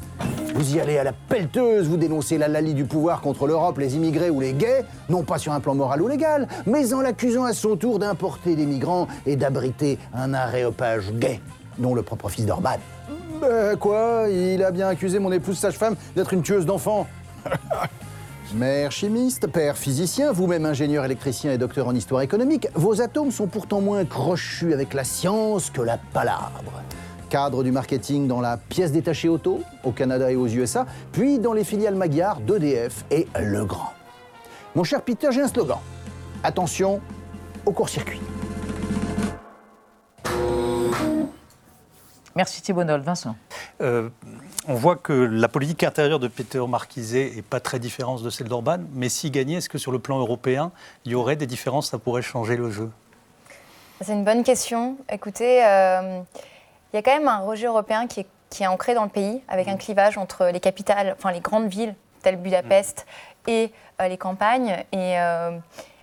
[0.53, 3.95] Vous y allez à la pelleteuse, vous dénoncez la lalie du pouvoir contre l'Europe, les
[3.95, 7.45] immigrés ou les gays, non pas sur un plan moral ou légal, mais en l'accusant
[7.45, 11.39] à son tour d'importer des migrants et d'abriter un aréopage gay,
[11.78, 12.80] dont le propre fils d'Orban.
[13.39, 14.26] Ben quoi?
[14.30, 17.07] Il a bien accusé mon épouse sage-femme d'être une tueuse d'enfants.
[18.54, 23.45] Mère chimiste, père physicien, vous-même ingénieur électricien et docteur en histoire économique, vos atomes sont
[23.45, 26.82] pourtant moins crochus avec la science que la palabre
[27.30, 31.54] cadre du marketing dans la pièce détachée auto, au Canada et aux USA, puis dans
[31.54, 33.93] les filiales magyares d'EDF et Legrand.
[34.76, 35.78] Mon cher Peter, j'ai un slogan.
[36.43, 37.00] Attention
[37.66, 38.20] au court-circuit.
[42.36, 43.36] Merci Thibault Vincent.
[43.82, 44.10] Euh,
[44.70, 48.47] on voit que la politique intérieure de Peter Marquisé n'est pas très différente de celle
[48.47, 50.72] d'Orban, mais s'il gagnait, est-ce que sur le plan européen,
[51.05, 52.91] il y aurait des différences, ça pourrait changer le jeu?
[54.01, 54.97] C'est une bonne question.
[55.11, 56.22] Écoutez, euh,
[56.93, 59.09] il y a quand même un rejet européen qui est, qui est ancré dans le
[59.09, 63.07] pays, avec un clivage entre les capitales, enfin les grandes villes, telles Budapest,
[63.47, 64.86] et euh, les campagnes.
[64.91, 65.57] Et euh,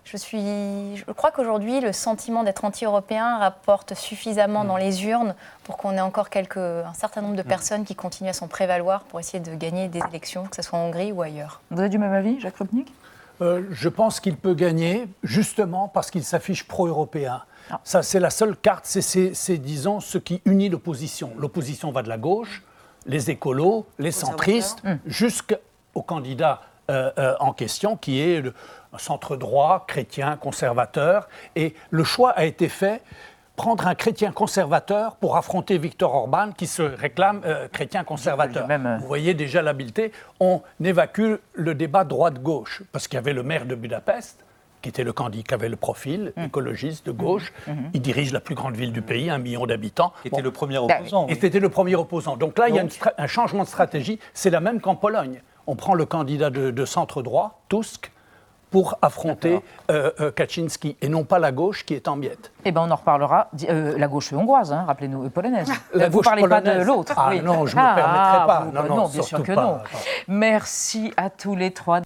[0.07, 5.35] je, suis, je crois qu'aujourd'hui, le sentiment d'être anti-européen rapporte suffisamment dans les urnes
[5.65, 9.03] pour qu'on ait encore quelques, un certain nombre de personnes qui continuent à s'en prévaloir
[9.03, 11.61] pour essayer de gagner des élections, que ce soit en Hongrie ou ailleurs.
[11.73, 12.93] Vous avez du même avis, Jacques Rupnik
[13.43, 17.43] euh, Je pense qu'il peut gagner justement parce qu'il s'affiche pro-européen.
[17.71, 17.81] Ah.
[17.83, 21.33] Ça, c'est la seule carte, c'est, disons, ce qui unit l'opposition.
[21.37, 22.63] L'opposition va de la gauche,
[23.07, 28.55] les écolos, les centristes, jusqu'au candidat euh, euh, en question, qui est le
[28.99, 31.29] centre droit, chrétien, conservateur.
[31.55, 33.03] Et le choix a été fait
[33.57, 38.69] prendre un chrétien conservateur pour affronter Victor Orban qui se réclame euh, chrétien conservateur.
[39.01, 40.13] Vous voyez déjà l'habileté.
[40.41, 44.45] On évacue le débat droite-gauche parce qu'il y avait le maire de Budapest
[44.83, 46.45] qui était le candidat, qui avait le profil Mmh.
[46.45, 47.53] écologiste de gauche.
[47.95, 50.13] Il dirige la plus grande ville du pays, un million d'habitants.
[50.23, 51.27] Qui était le premier Bah opposant.
[51.29, 52.37] Et c'était le premier opposant.
[52.37, 54.21] Donc là, il y a une un changement de stratégie.
[54.35, 55.41] C'est la même qu'en Pologne.
[55.67, 58.13] On prend le candidat de, de centre droit, Tusk,
[58.77, 62.53] pour affronter euh, euh, Kaczynski, et non pas la gauche qui est en miettes.
[62.67, 63.49] Eh ben, on en reparlera.
[63.71, 65.67] Euh, la gauche hongroise, hein, rappelez-nous, euh, polonaise.
[65.95, 67.15] La vous gauche parlez pas de l'autre.
[67.17, 68.65] Ah non, je me permettrai pas.
[68.67, 69.63] vous- Non, non, bien sûr surtout que pas.
[69.63, 69.79] non.
[70.29, 72.01] Merci à tous les trois.